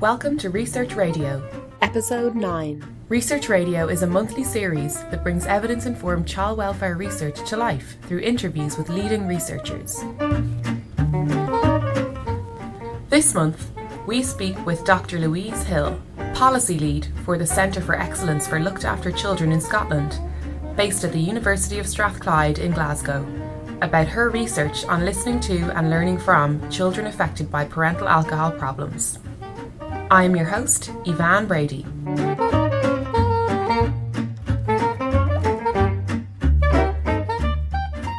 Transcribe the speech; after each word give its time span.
Welcome 0.00 0.38
to 0.38 0.48
Research 0.48 0.94
Radio, 0.94 1.46
Episode 1.82 2.34
9. 2.34 2.82
Research 3.10 3.50
Radio 3.50 3.86
is 3.88 4.00
a 4.00 4.06
monthly 4.06 4.44
series 4.44 4.98
that 5.10 5.22
brings 5.22 5.44
evidence 5.44 5.84
informed 5.84 6.26
child 6.26 6.56
welfare 6.56 6.94
research 6.94 7.46
to 7.46 7.58
life 7.58 7.98
through 8.04 8.20
interviews 8.20 8.78
with 8.78 8.88
leading 8.88 9.26
researchers. 9.26 10.02
This 13.10 13.34
month, 13.34 13.70
we 14.06 14.22
speak 14.22 14.64
with 14.64 14.86
Dr. 14.86 15.18
Louise 15.18 15.64
Hill, 15.64 16.00
Policy 16.32 16.78
Lead 16.78 17.08
for 17.26 17.36
the 17.36 17.46
Centre 17.46 17.82
for 17.82 17.94
Excellence 17.94 18.46
for 18.46 18.58
Looked 18.58 18.86
After 18.86 19.12
Children 19.12 19.52
in 19.52 19.60
Scotland, 19.60 20.18
based 20.76 21.04
at 21.04 21.12
the 21.12 21.20
University 21.20 21.78
of 21.78 21.86
Strathclyde 21.86 22.58
in 22.58 22.72
Glasgow, 22.72 23.26
about 23.82 24.08
her 24.08 24.30
research 24.30 24.82
on 24.86 25.04
listening 25.04 25.40
to 25.40 25.70
and 25.76 25.90
learning 25.90 26.16
from 26.16 26.70
children 26.70 27.06
affected 27.06 27.50
by 27.50 27.66
parental 27.66 28.08
alcohol 28.08 28.50
problems. 28.50 29.18
I 30.12 30.24
am 30.24 30.34
your 30.34 30.46
host, 30.46 30.90
Yvonne 31.04 31.46
Brady. 31.46 31.86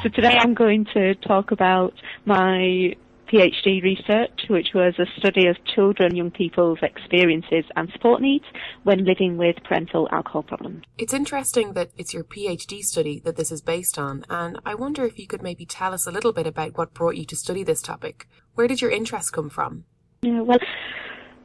So 0.02 0.09
today 0.16 0.38
I'm 0.40 0.54
going 0.54 0.86
to 0.94 1.16
talk 1.16 1.52
about 1.52 1.94
my 2.23 2.95
PhD 3.27 3.84
research, 3.84 4.40
which 4.50 4.67
was 4.73 4.94
a 5.00 5.20
study 5.20 5.48
of 5.48 5.58
children, 5.76 6.16
young 6.16 6.31
people's 6.31 6.80
experiences 6.81 7.66
and 7.76 7.90
support 7.92 8.22
needs 8.22 8.45
when 8.84 9.03
living 9.03 9.36
with 9.36 9.58
parental 9.66 10.08
alcohol 10.14 10.44
problems. 10.44 10.84
It's 10.98 11.14
interesting 11.14 11.73
that 11.73 11.89
it's 11.98 12.14
your 12.14 12.23
PhD 12.23 12.84
study 12.84 13.22
that 13.26 13.36
this 13.36 13.52
is 13.52 13.62
based 13.62 14.00
on, 14.00 14.23
and 14.30 14.59
I 14.66 14.76
wonder 14.76 15.03
if 15.03 15.20
you 15.20 15.28
could 15.28 15.44
maybe 15.44 15.66
tell 15.66 15.94
us 15.94 16.08
a 16.08 16.12
little 16.12 16.31
bit 16.31 16.48
about 16.48 16.78
what 16.78 16.94
brought 16.94 17.17
you 17.17 17.26
to 17.26 17.36
study 17.36 17.66
this 17.66 17.81
topic. 17.81 18.30
Where 18.55 18.67
did 18.67 18.81
your 18.81 18.92
interest 18.92 19.34
come 19.34 19.50
from? 19.50 19.84
Yeah, 20.22 20.42
well, 20.42 20.59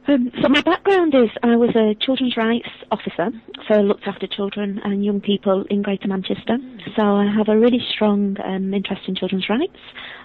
um, 0.07 0.31
so 0.41 0.47
my 0.47 0.61
background 0.61 1.13
is 1.13 1.29
I 1.43 1.55
was 1.55 1.75
a 1.75 1.93
children's 1.95 2.37
rights 2.37 2.69
officer, 2.91 3.29
so 3.67 3.75
I 3.75 3.81
looked 3.81 4.07
after 4.07 4.25
children 4.27 4.79
and 4.83 5.03
young 5.03 5.19
people 5.19 5.65
in 5.69 5.81
Greater 5.81 6.07
Manchester. 6.07 6.57
So 6.95 7.01
I 7.01 7.25
have 7.25 7.49
a 7.49 7.57
really 7.57 7.81
strong 7.93 8.37
um, 8.43 8.73
interest 8.73 9.01
in 9.07 9.15
children's 9.15 9.49
rights 9.49 9.77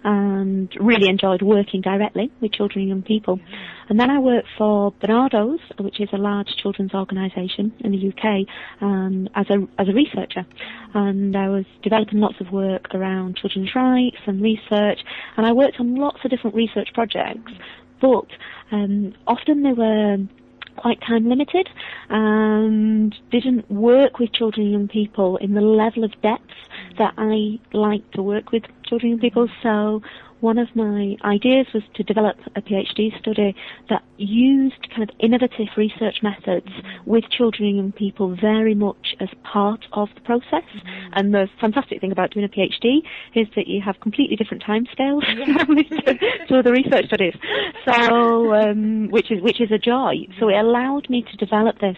and 0.04 0.72
really 0.80 1.08
enjoyed 1.08 1.42
working 1.42 1.80
directly 1.80 2.30
with 2.40 2.52
children 2.52 2.82
and 2.82 2.88
young 2.88 3.02
people. 3.02 3.40
And 3.88 3.98
then 3.98 4.10
I 4.10 4.18
worked 4.18 4.48
for 4.56 4.92
Barnardo's, 4.92 5.60
which 5.78 6.00
is 6.00 6.08
a 6.12 6.18
large 6.18 6.48
children's 6.56 6.94
organisation 6.94 7.72
in 7.80 7.90
the 7.92 8.08
UK, 8.08 8.46
um, 8.80 9.28
as 9.34 9.46
a 9.50 9.66
as 9.80 9.88
a 9.88 9.92
researcher. 9.92 10.46
And 10.94 11.36
I 11.36 11.48
was 11.48 11.64
developing 11.82 12.20
lots 12.20 12.40
of 12.40 12.52
work 12.52 12.94
around 12.94 13.36
children's 13.36 13.74
rights 13.74 14.18
and 14.26 14.40
research, 14.42 15.00
and 15.36 15.44
I 15.44 15.52
worked 15.52 15.80
on 15.80 15.96
lots 15.96 16.18
of 16.24 16.30
different 16.30 16.54
research 16.54 16.90
projects 16.94 17.52
but 18.02 18.26
um, 18.72 19.14
often 19.26 19.62
they 19.62 19.72
were 19.72 20.18
quite 20.76 21.00
time 21.00 21.28
limited 21.28 21.68
and 22.10 23.14
didn't 23.30 23.70
work 23.70 24.18
with 24.18 24.32
children 24.32 24.66
and 24.66 24.72
young 24.72 24.88
people 24.88 25.36
in 25.36 25.54
the 25.54 25.60
level 25.60 26.02
of 26.02 26.10
depth 26.22 26.42
that 26.98 27.14
I 27.16 27.60
like 27.72 28.10
to 28.12 28.22
work 28.22 28.50
with 28.50 28.64
children 28.84 29.12
and 29.12 29.22
young 29.22 29.30
people. 29.30 29.48
So 29.62 30.02
one 30.42 30.58
of 30.58 30.66
my 30.74 31.16
ideas 31.24 31.66
was 31.72 31.84
to 31.94 32.02
develop 32.02 32.36
a 32.56 32.60
PhD 32.60 33.16
study 33.20 33.54
that 33.88 34.02
used 34.16 34.88
kind 34.90 35.04
of 35.04 35.10
innovative 35.20 35.68
research 35.76 36.16
methods 36.20 36.66
with 37.06 37.22
children 37.30 37.68
and 37.68 37.76
young 37.76 37.92
people 37.92 38.34
very 38.34 38.74
much 38.74 39.14
as 39.20 39.28
part 39.44 39.86
of 39.92 40.08
the 40.16 40.20
process. 40.22 40.66
Mm-hmm. 40.74 41.12
And 41.12 41.32
the 41.32 41.48
fantastic 41.60 42.00
thing 42.00 42.10
about 42.10 42.32
doing 42.32 42.44
a 42.44 42.48
PhD 42.48 43.02
is 43.36 43.46
that 43.54 43.68
you 43.68 43.80
have 43.82 44.00
completely 44.00 44.34
different 44.34 44.64
timescales 44.64 45.22
yeah. 45.28 45.64
to, 45.64 46.46
to 46.48 46.58
other 46.58 46.72
research 46.72 47.06
studies. 47.06 47.34
So, 47.84 48.52
um, 48.52 49.10
which 49.10 49.30
is 49.30 49.40
which 49.42 49.60
is 49.60 49.70
a 49.70 49.78
joy. 49.78 50.26
So 50.40 50.48
it 50.48 50.56
allowed 50.56 51.08
me 51.08 51.22
to 51.22 51.36
develop 51.36 51.78
this 51.78 51.96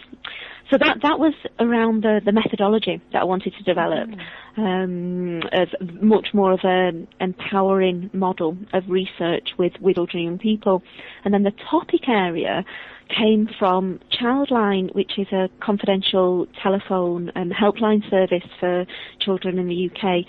so 0.75 0.79
that 0.79 1.03
that 1.03 1.21
was 1.21 1.35
around 1.61 2.03
the, 2.03 2.21
the 2.25 2.33
methodology 2.33 3.01
that 3.13 3.23
I 3.23 3.25
wanted 3.25 3.55
to 3.57 3.63
develop, 3.63 4.09
um, 4.57 5.41
as 5.53 5.69
much 6.03 6.29
more 6.35 6.53
of 6.53 6.61
an 6.65 7.07
empowering 7.21 8.11
model 8.13 8.57
of 8.73 8.83
research 8.89 9.51
with 9.57 9.73
with 9.81 9.95
children 9.95 10.25
young 10.25 10.39
people, 10.39 10.83
and 11.25 11.33
then 11.33 11.45
the 11.45 11.53
topic 11.71 12.09
area 12.09 12.65
came 13.09 13.49
from 13.57 14.01
Childline, 14.21 14.93
which 14.97 15.13
is 15.17 15.29
a 15.31 15.49
confidential 15.61 16.47
telephone 16.61 17.31
and 17.37 17.53
helpline 17.53 18.09
service 18.11 18.49
for 18.59 18.85
children 19.21 19.59
in 19.59 19.69
the 19.69 19.91
UK, 19.91 20.27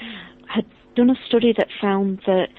had 0.47 0.65
done 0.95 1.09
a 1.09 1.15
study 1.25 1.53
that 1.57 1.69
found 1.81 2.19
that 2.27 2.49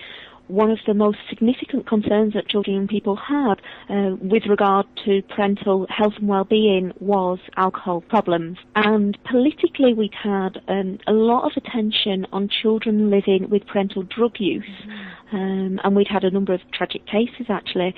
one 0.49 0.71
of 0.71 0.79
the 0.87 0.95
most 0.95 1.19
significant 1.29 1.87
concerns 1.87 2.35
that 2.35 2.49
children 2.49 2.77
and 2.77 2.89
people 2.89 3.17
had 3.17 3.55
uh, 3.89 4.17
with 4.21 4.45
regard 4.47 4.87
to 5.05 5.23
parental 5.35 5.87
health 5.89 6.15
and 6.19 6.29
well-being 6.29 6.93
was 7.01 7.39
alcohol 7.57 8.01
problems. 8.03 8.59
And 8.75 9.19
politically, 9.25 9.93
we'd 9.95 10.15
had 10.15 10.61
um, 10.69 10.99
a 11.07 11.13
lot 11.13 11.45
of 11.45 11.53
attention 11.57 12.27
on 12.33 12.49
children 12.49 13.11
living 13.11 13.49
with 13.51 13.67
parental 13.67 14.03
drug 14.03 14.33
use, 14.39 14.65
mm-hmm. 14.65 15.37
um, 15.37 15.81
and 15.83 15.97
we'd 15.97 16.09
had 16.09 16.25
a 16.25 16.31
number 16.31 16.55
of 16.55 16.61
tragic 16.73 17.07
cases 17.07 17.47
actually. 17.49 17.95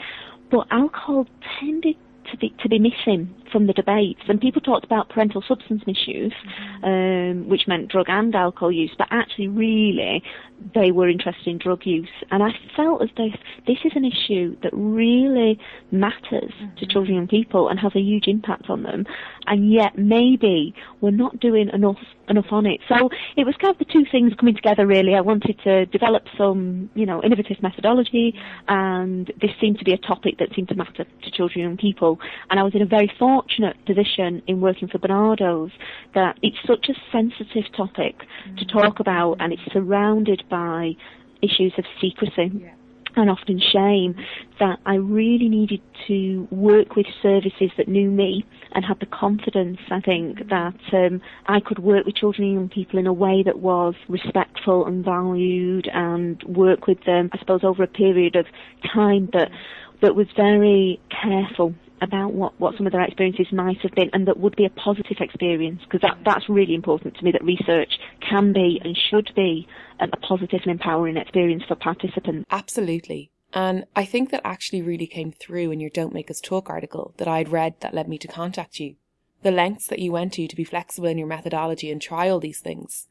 But 0.50 0.66
alcohol 0.70 1.26
tended 1.60 1.96
to 2.30 2.36
be 2.36 2.54
to 2.62 2.68
be 2.68 2.78
missing 2.78 3.34
from 3.50 3.66
the 3.66 3.72
debates. 3.72 4.20
And 4.28 4.40
people 4.40 4.60
talked 4.60 4.84
about 4.84 5.08
parental 5.08 5.42
substance 5.46 5.82
misuse, 5.86 6.32
mm-hmm. 6.32 6.84
um, 6.84 7.48
which 7.48 7.66
meant 7.66 7.88
drug 7.88 8.06
and 8.08 8.34
alcohol 8.34 8.72
use, 8.72 8.92
but 8.96 9.08
actually, 9.10 9.48
really, 9.48 10.22
they 10.74 10.90
were 10.90 11.08
interested 11.08 11.46
in 11.46 11.58
drug 11.58 11.84
use. 11.84 12.08
And 12.30 12.42
I 12.42 12.50
felt 12.76 13.02
as 13.02 13.08
though 13.16 13.30
this 13.66 13.78
is 13.84 13.92
an 13.94 14.04
issue 14.04 14.56
that 14.62 14.72
really 14.72 15.58
matters 15.90 16.52
mm-hmm. 16.60 16.76
to 16.76 16.86
children 16.86 17.18
and 17.18 17.28
people 17.28 17.68
and 17.68 17.78
has 17.78 17.92
a 17.94 18.00
huge 18.00 18.26
impact 18.26 18.68
on 18.68 18.82
them. 18.82 19.06
And 19.46 19.72
yet, 19.72 19.96
maybe 19.96 20.74
we're 21.00 21.10
not 21.10 21.40
doing 21.40 21.70
enough 21.72 21.98
enough 22.28 22.46
on 22.50 22.66
it. 22.66 22.80
So 22.88 23.08
it 23.36 23.44
was 23.44 23.54
kind 23.60 23.74
of 23.74 23.78
the 23.78 23.90
two 23.90 24.04
things 24.10 24.32
coming 24.38 24.54
together. 24.54 24.86
Really, 24.86 25.14
I 25.14 25.20
wanted 25.20 25.58
to 25.64 25.86
develop 25.86 26.24
some, 26.36 26.90
you 26.94 27.06
know, 27.06 27.22
innovative 27.22 27.62
methodology, 27.62 28.34
and 28.68 29.32
this 29.40 29.50
seemed 29.60 29.78
to 29.78 29.84
be 29.84 29.92
a 29.92 29.98
topic 29.98 30.38
that 30.38 30.48
seemed 30.54 30.68
to 30.68 30.74
matter 30.74 31.04
to 31.04 31.30
children 31.30 31.64
and 31.64 31.78
people. 31.78 32.20
And 32.50 32.60
I 32.60 32.62
was 32.62 32.74
in 32.74 32.82
a 32.82 32.86
very 32.86 33.10
fortunate 33.38 33.76
position 33.86 34.42
in 34.46 34.60
working 34.60 34.88
for 34.88 34.98
Barnardo's 34.98 35.70
that 36.14 36.38
it's 36.42 36.56
such 36.66 36.88
a 36.88 36.94
sensitive 37.12 37.70
topic 37.76 38.16
mm-hmm. 38.18 38.56
to 38.56 38.64
talk 38.64 39.00
about, 39.00 39.36
and 39.40 39.52
it's 39.52 39.62
surrounded 39.72 40.42
by 40.50 40.92
issues 41.40 41.72
of 41.78 41.84
secrecy. 42.00 42.50
Yeah 42.54 42.70
and 43.16 43.30
often 43.30 43.58
shame 43.58 44.14
that 44.60 44.78
I 44.86 44.94
really 44.94 45.48
needed 45.48 45.80
to 46.06 46.46
work 46.52 46.94
with 46.94 47.06
services 47.20 47.70
that 47.76 47.88
knew 47.88 48.10
me 48.10 48.44
and 48.72 48.84
had 48.84 49.00
the 49.00 49.06
confidence, 49.06 49.78
I 49.90 50.00
think, 50.00 50.48
that 50.50 50.78
um, 50.92 51.20
I 51.46 51.58
could 51.58 51.80
work 51.80 52.06
with 52.06 52.14
children 52.14 52.46
and 52.46 52.54
young 52.54 52.68
people 52.68 52.98
in 52.98 53.08
a 53.08 53.12
way 53.12 53.42
that 53.42 53.58
was 53.58 53.94
respectful 54.08 54.86
and 54.86 55.04
valued 55.04 55.88
and 55.92 56.40
work 56.44 56.86
with 56.86 57.02
them, 57.04 57.30
I 57.32 57.38
suppose, 57.38 57.64
over 57.64 57.82
a 57.82 57.88
period 57.88 58.36
of 58.36 58.46
time 58.92 59.30
that, 59.32 59.50
that 60.00 60.14
was 60.14 60.28
very 60.36 61.00
careful 61.10 61.74
about 62.00 62.32
what, 62.32 62.58
what 62.60 62.76
some 62.76 62.86
of 62.86 62.92
their 62.92 63.02
experiences 63.02 63.46
might 63.52 63.78
have 63.80 63.92
been 63.92 64.10
and 64.12 64.26
that 64.26 64.38
would 64.38 64.56
be 64.56 64.64
a 64.64 64.70
positive 64.70 65.16
experience 65.20 65.80
because 65.84 66.00
that, 66.00 66.18
that's 66.24 66.48
really 66.48 66.74
important 66.74 67.16
to 67.16 67.24
me 67.24 67.32
that 67.32 67.44
research 67.44 67.98
can 68.28 68.52
be 68.52 68.80
and 68.84 68.96
should 68.96 69.30
be 69.34 69.66
um, 70.00 70.10
a 70.12 70.16
positive 70.16 70.60
and 70.62 70.72
empowering 70.72 71.16
experience 71.16 71.62
for 71.66 71.74
participants. 71.74 72.46
Absolutely. 72.50 73.30
And 73.54 73.84
I 73.96 74.04
think 74.04 74.30
that 74.30 74.42
actually 74.44 74.82
really 74.82 75.06
came 75.06 75.32
through 75.32 75.70
in 75.70 75.80
your 75.80 75.90
Don't 75.90 76.12
Make 76.12 76.30
Us 76.30 76.40
Talk 76.40 76.68
article 76.68 77.14
that 77.16 77.28
I 77.28 77.38
had 77.38 77.48
read 77.48 77.74
that 77.80 77.94
led 77.94 78.08
me 78.08 78.18
to 78.18 78.28
contact 78.28 78.78
you. 78.78 78.96
The 79.42 79.50
lengths 79.50 79.86
that 79.86 80.00
you 80.00 80.12
went 80.12 80.34
to 80.34 80.46
to 80.46 80.56
be 80.56 80.64
flexible 80.64 81.08
in 81.08 81.16
your 81.16 81.28
methodology 81.28 81.90
and 81.90 82.02
try 82.02 82.28
all 82.28 82.40
these 82.40 82.60
things. 82.60 83.06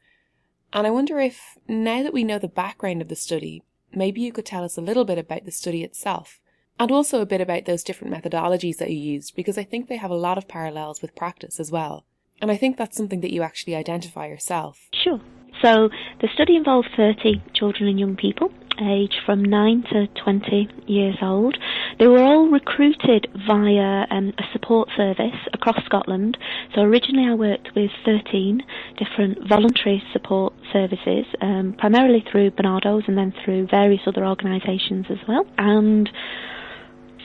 And 0.72 0.86
I 0.86 0.90
wonder 0.90 1.18
if, 1.18 1.56
now 1.66 2.02
that 2.02 2.12
we 2.12 2.24
know 2.24 2.38
the 2.38 2.48
background 2.48 3.00
of 3.00 3.08
the 3.08 3.16
study, 3.16 3.62
maybe 3.94 4.20
you 4.20 4.32
could 4.32 4.44
tell 4.44 4.62
us 4.62 4.76
a 4.76 4.82
little 4.82 5.04
bit 5.04 5.18
about 5.18 5.44
the 5.44 5.50
study 5.50 5.82
itself 5.82 6.40
and 6.78 6.90
also 6.90 7.20
a 7.20 7.26
bit 7.26 7.40
about 7.40 7.64
those 7.64 7.82
different 7.82 8.14
methodologies 8.14 8.76
that 8.78 8.90
you 8.90 8.98
used 8.98 9.34
because 9.34 9.58
I 9.58 9.64
think 9.64 9.88
they 9.88 9.96
have 9.96 10.10
a 10.10 10.16
lot 10.16 10.38
of 10.38 10.48
parallels 10.48 11.02
with 11.02 11.16
practice 11.16 11.58
as 11.60 11.70
well. 11.70 12.04
And 12.40 12.50
I 12.50 12.56
think 12.56 12.76
that's 12.76 12.96
something 12.96 13.20
that 13.20 13.32
you 13.32 13.42
actually 13.42 13.74
identify 13.74 14.26
yourself. 14.26 14.88
Sure. 14.92 15.20
So 15.62 15.90
the 16.20 16.28
study 16.32 16.54
involved 16.54 16.88
30 16.96 17.42
children 17.52 17.88
and 17.88 17.98
young 17.98 18.16
people 18.16 18.52
aged 18.80 19.16
from 19.26 19.42
9 19.44 19.84
to 19.92 20.06
20 20.22 20.68
years 20.86 21.16
old. 21.20 21.58
They 21.98 22.06
were 22.06 22.22
all 22.22 22.48
recruited 22.48 23.26
via 23.46 24.06
um, 24.10 24.32
a 24.38 24.44
support 24.52 24.88
service 24.96 25.34
across 25.52 25.84
Scotland. 25.84 26.38
So 26.74 26.82
originally 26.82 27.28
I 27.28 27.34
worked 27.34 27.70
with 27.74 27.90
13 28.04 28.62
different 28.96 29.48
voluntary 29.48 30.02
support 30.12 30.54
services, 30.72 31.26
um, 31.40 31.74
primarily 31.76 32.24
through 32.30 32.52
Barnardo's 32.52 33.04
and 33.08 33.18
then 33.18 33.34
through 33.44 33.66
various 33.66 34.02
other 34.06 34.24
organisations 34.24 35.06
as 35.10 35.18
well. 35.26 35.44
And 35.56 36.08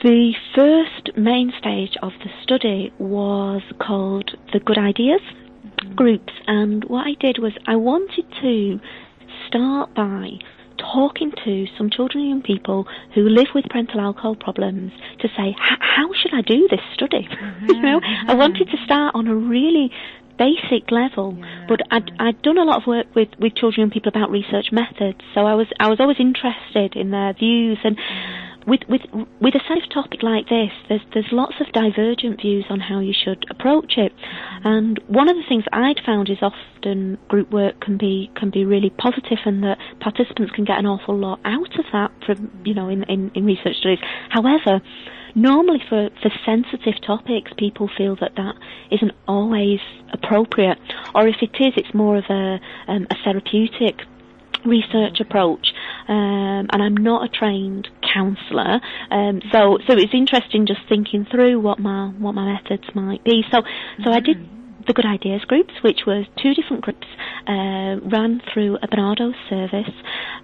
the 0.02 0.32
first 0.54 1.16
main 1.16 1.52
stage 1.58 1.96
of 2.02 2.12
the 2.22 2.30
study 2.42 2.92
was 2.98 3.62
called 3.80 4.36
the 4.52 4.60
Good 4.60 4.78
Ideas 4.78 5.20
mm-hmm. 5.20 5.94
groups, 5.94 6.32
and 6.46 6.84
what 6.84 7.06
I 7.06 7.14
did 7.20 7.38
was 7.38 7.52
I 7.66 7.76
wanted 7.76 8.24
to 8.42 8.80
start 9.46 9.94
by 9.94 10.38
talking 10.78 11.32
to 11.44 11.66
some 11.78 11.90
children 11.90 12.24
and 12.24 12.30
young 12.30 12.42
people 12.42 12.86
who 13.14 13.22
live 13.22 13.48
with 13.54 13.64
parental 13.70 14.00
alcohol 14.00 14.34
problems 14.34 14.92
to 15.20 15.28
say, 15.28 15.54
how 15.58 16.10
should 16.20 16.34
I 16.34 16.42
do 16.42 16.68
this 16.68 16.80
study? 16.94 17.28
Mm-hmm, 17.30 17.66
you 17.68 17.80
know, 17.80 18.00
mm-hmm. 18.00 18.30
I 18.30 18.34
wanted 18.34 18.68
to 18.70 18.76
start 18.84 19.14
on 19.14 19.26
a 19.26 19.34
really 19.34 19.90
basic 20.36 20.90
level, 20.90 21.36
yeah, 21.38 21.66
but 21.68 21.80
I'd, 21.90 22.10
I'd 22.18 22.42
done 22.42 22.58
a 22.58 22.64
lot 22.64 22.82
of 22.82 22.86
work 22.86 23.06
with, 23.14 23.28
with 23.38 23.54
children 23.54 23.84
and 23.84 23.92
people 23.92 24.08
about 24.08 24.30
research 24.30 24.72
methods, 24.72 25.20
so 25.32 25.46
I 25.46 25.54
was 25.54 25.68
I 25.78 25.88
was 25.88 26.00
always 26.00 26.18
interested 26.18 26.96
in 26.96 27.10
their 27.10 27.32
views 27.32 27.78
and. 27.84 27.96
Mm-hmm 28.64 28.70
with 28.70 28.80
with 28.88 29.02
with 29.40 29.54
a 29.54 29.60
sensitive 29.68 29.90
topic 29.92 30.22
like 30.22 30.48
this, 30.48 30.70
there's 30.88 31.00
there's 31.12 31.28
lots 31.32 31.54
of 31.60 31.72
divergent 31.72 32.40
views 32.40 32.64
on 32.70 32.80
how 32.80 33.00
you 33.00 33.12
should 33.12 33.44
approach 33.50 33.94
it, 33.96 34.12
and 34.64 34.98
one 35.06 35.28
of 35.28 35.36
the 35.36 35.42
things 35.48 35.64
I'd 35.72 36.00
found 36.04 36.30
is 36.30 36.38
often 36.40 37.18
group 37.28 37.50
work 37.50 37.80
can 37.80 37.98
be 37.98 38.30
can 38.36 38.50
be 38.50 38.64
really 38.64 38.90
positive, 38.90 39.38
and 39.44 39.62
that 39.64 39.78
participants 40.00 40.52
can 40.54 40.64
get 40.64 40.78
an 40.78 40.86
awful 40.86 41.16
lot 41.16 41.40
out 41.44 41.78
of 41.78 41.84
that 41.92 42.10
from 42.24 42.50
you 42.64 42.74
know 42.74 42.88
in 42.88 43.04
in, 43.04 43.30
in 43.34 43.44
research 43.44 43.76
studies. 43.76 44.00
However. 44.30 44.80
Normally, 45.36 45.82
for, 45.88 46.10
for 46.22 46.30
sensitive 46.46 46.94
topics, 47.04 47.50
people 47.58 47.90
feel 47.98 48.14
that 48.20 48.36
that 48.36 48.54
isn't 48.92 49.10
always 49.26 49.80
appropriate, 50.12 50.78
or 51.12 51.26
if 51.26 51.42
it 51.42 51.50
is, 51.58 51.72
it's 51.76 51.92
more 51.92 52.18
of 52.18 52.24
a, 52.30 52.60
um, 52.86 53.08
a 53.10 53.16
therapeutic 53.24 53.96
research 54.64 55.18
approach, 55.18 55.72
um, 56.06 56.68
and 56.70 56.82
I'm 56.82 56.96
not 56.96 57.24
a 57.24 57.28
trained 57.28 57.88
counsellor, 58.14 58.80
um, 59.10 59.42
so 59.52 59.78
so 59.86 59.96
it's 59.96 60.14
interesting 60.14 60.66
just 60.66 60.80
thinking 60.88 61.26
through 61.30 61.60
what 61.60 61.78
my 61.78 62.08
what 62.18 62.34
my 62.34 62.54
methods 62.54 62.84
might 62.94 63.24
be. 63.24 63.42
So 63.50 63.62
so 64.04 64.12
I 64.12 64.20
did 64.20 64.48
the 64.86 64.92
Good 64.92 65.06
Ideas 65.06 65.42
groups, 65.46 65.72
which 65.82 66.00
was 66.06 66.26
two 66.42 66.54
different 66.54 66.82
groups, 66.82 67.06
uh, 67.46 68.00
ran 68.04 68.42
through 68.52 68.76
a 68.82 68.88
Barnardo 68.88 69.32
service, 69.48 69.94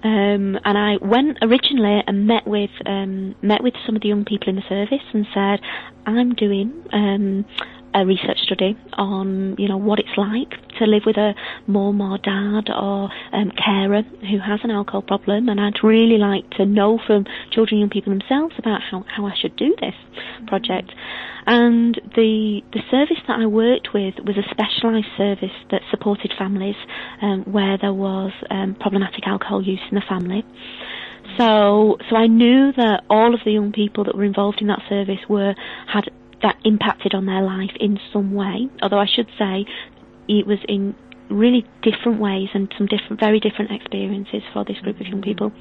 um, 0.03 0.59
and 0.65 0.79
I 0.79 0.97
went 1.01 1.39
originally 1.43 2.03
and 2.07 2.27
met 2.27 2.47
with 2.47 2.71
um, 2.87 3.35
met 3.43 3.63
with 3.63 3.75
some 3.87 3.97
of 3.97 4.03
the 4.03 4.09
young 4.09 4.25
people 4.25 4.49
in 4.49 4.57
the 4.57 4.65
service 4.69 5.05
and 5.13 5.27
said, 5.35 5.61
I'm 6.07 6.35
doing 6.35 6.85
um, 6.93 7.45
a 7.95 8.07
research 8.07 8.39
study 8.45 8.77
on 8.95 9.57
you 9.59 9.69
know 9.69 9.77
what 9.77 9.99
it's 9.99 10.17
like 10.17 10.51
to 10.79 10.87
live 10.87 11.03
with 11.07 11.17
a 11.17 11.35
mum 11.67 12.01
or 12.01 12.19
dad 12.19 12.71
or 12.71 13.11
um, 13.33 13.51
carer 13.53 14.03
who 14.03 14.39
has 14.39 14.61
an 14.63 14.71
alcohol 14.71 15.03
problem, 15.03 15.49
and 15.49 15.61
I'd 15.61 15.83
really 15.83 16.19
like 16.19 16.49
to 16.53 16.67
know 16.67 16.99
from 17.07 17.27
children 17.51 17.81
and 17.81 17.81
young 17.81 17.91
people 17.91 18.13
themselves 18.13 18.55
about 18.59 18.81
how, 18.83 19.05
how 19.09 19.27
I 19.27 19.35
should 19.37 19.57
do 19.57 19.75
this 19.81 19.95
project. 20.47 20.93
And 21.47 22.01
the 22.15 22.63
the 22.73 22.81
service 22.91 23.19
that 23.27 23.39
I 23.41 23.47
worked 23.47 23.93
with 23.93 24.15
was 24.25 24.37
a 24.37 24.49
specialised 24.51 25.09
service 25.17 25.57
that 25.71 25.83
supported 25.91 26.33
families 26.39 26.77
um, 27.23 27.43
where 27.45 27.77
there 27.79 27.95
was 27.95 28.33
um, 28.51 28.77
problematic 28.79 29.27
alcohol 29.27 29.63
use 29.63 29.81
in 29.91 29.97
the 29.97 30.03
family. 30.09 30.45
So, 31.39 31.97
so 32.09 32.17
I 32.17 32.27
knew 32.27 32.73
that 32.73 33.05
all 33.09 33.35
of 33.35 33.41
the 33.45 33.53
young 33.53 33.73
people 33.73 34.05
that 34.05 34.17
were 34.17 34.25
involved 34.25 34.61
in 34.61 34.67
that 34.67 34.83
service 34.89 35.21
were 35.29 35.55
had 35.87 36.11
that 36.43 36.57
impacted 36.65 37.15
on 37.15 37.27
their 37.27 37.43
life 37.43 37.71
in 37.79 37.99
some 38.13 38.33
way. 38.33 38.69
Although 38.83 38.99
I 39.01 39.07
should 39.07 39.29
say 39.39 39.67
it 40.29 40.47
was 40.47 40.59
in 40.69 40.95
really 41.29 41.65
different 41.83 42.21
ways 42.21 42.49
and 42.55 42.73
some 42.77 42.87
different, 42.87 43.21
very 43.21 43.41
different 43.41 43.71
experiences 43.71 44.43
for 44.53 44.65
this 44.65 44.79
group 44.79 45.01
of 45.01 45.07
young 45.07 45.23
people. 45.23 45.53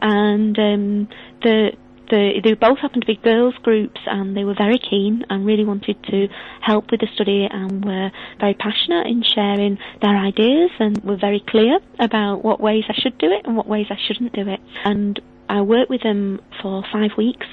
And 0.00 0.58
um, 0.58 1.08
the 1.42 1.72
the, 2.10 2.40
they 2.42 2.54
both 2.54 2.78
happened 2.78 3.02
to 3.02 3.06
be 3.06 3.16
girls 3.16 3.54
groups 3.62 4.00
and 4.06 4.36
they 4.36 4.44
were 4.44 4.54
very 4.54 4.78
keen 4.78 5.24
and 5.30 5.46
really 5.46 5.64
wanted 5.64 6.02
to 6.10 6.26
help 6.60 6.90
with 6.90 7.00
the 7.00 7.06
study 7.14 7.46
and 7.48 7.84
were 7.84 8.10
very 8.40 8.54
passionate 8.54 9.06
in 9.06 9.22
sharing 9.22 9.78
their 10.02 10.16
ideas 10.16 10.70
and 10.80 11.02
were 11.04 11.16
very 11.16 11.42
clear 11.48 11.78
about 12.00 12.44
what 12.44 12.60
ways 12.60 12.84
I 12.88 12.94
should 13.00 13.16
do 13.18 13.30
it 13.30 13.46
and 13.46 13.56
what 13.56 13.68
ways 13.68 13.86
I 13.90 13.96
shouldn't 14.06 14.32
do 14.32 14.48
it. 14.48 14.60
And 14.84 15.20
I 15.48 15.62
worked 15.62 15.88
with 15.88 16.02
them 16.02 16.40
for 16.60 16.82
five 16.92 17.10
weeks. 17.16 17.46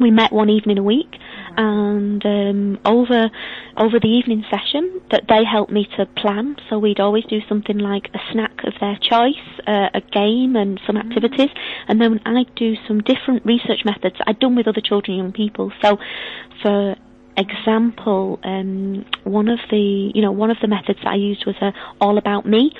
We 0.00 0.10
met 0.10 0.32
one 0.32 0.50
evening 0.50 0.78
a 0.78 0.82
week 0.82 1.14
and 1.56 2.24
um, 2.24 2.78
over 2.84 3.30
over 3.76 4.00
the 4.00 4.08
evening 4.08 4.44
session 4.50 5.00
that 5.10 5.24
they 5.28 5.44
helped 5.44 5.70
me 5.70 5.88
to 5.96 6.06
plan. 6.06 6.56
So 6.68 6.78
we'd 6.78 7.00
always 7.00 7.24
do 7.26 7.40
something 7.48 7.78
like 7.78 8.08
a 8.14 8.18
snack 8.32 8.64
of 8.64 8.74
their 8.80 8.98
choice, 9.00 9.44
uh, 9.66 9.90
a 9.94 10.00
game, 10.00 10.56
and 10.56 10.80
some 10.86 10.96
mm. 10.96 11.04
activities, 11.04 11.50
and 11.88 12.00
then 12.00 12.20
I'd 12.24 12.54
do 12.54 12.74
some 12.88 13.00
different 13.00 13.44
research 13.46 13.84
methods 13.84 14.16
I'd 14.26 14.38
done 14.40 14.56
with 14.56 14.66
other 14.66 14.80
children 14.80 15.18
and 15.18 15.26
young 15.26 15.32
people. 15.32 15.72
So 15.82 15.98
for 16.62 16.96
example, 17.36 18.38
um, 18.44 19.04
one 19.24 19.48
of 19.48 19.58
the 19.70 20.12
you 20.14 20.22
know 20.22 20.32
one 20.32 20.50
of 20.50 20.58
the 20.60 20.68
methods 20.68 20.98
that 21.04 21.10
I 21.10 21.16
used 21.16 21.46
was 21.46 21.56
a 21.60 21.72
all 22.00 22.18
about 22.18 22.46
me 22.46 22.72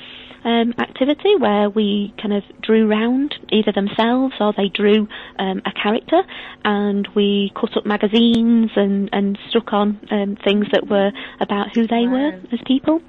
um, 0.45 0.73
activity 0.77 1.35
where 1.37 1.69
we 1.69 2.13
kind 2.21 2.33
of 2.33 2.43
drew 2.61 2.87
round 2.87 3.35
either 3.49 3.71
themselves 3.71 4.35
or 4.39 4.53
they 4.55 4.69
drew 4.69 5.07
um, 5.39 5.61
a 5.65 5.71
character, 5.71 6.21
and 6.63 7.07
we 7.15 7.51
cut 7.59 7.75
up 7.75 7.85
magazines 7.85 8.71
and 8.75 9.09
and 9.11 9.37
stuck 9.49 9.73
on 9.73 9.99
um, 10.11 10.37
things 10.43 10.67
that 10.71 10.87
were 10.87 11.11
about 11.41 11.75
who 11.75 11.87
they 11.87 12.07
were 12.07 12.39
as 12.53 12.59
people. 12.65 13.01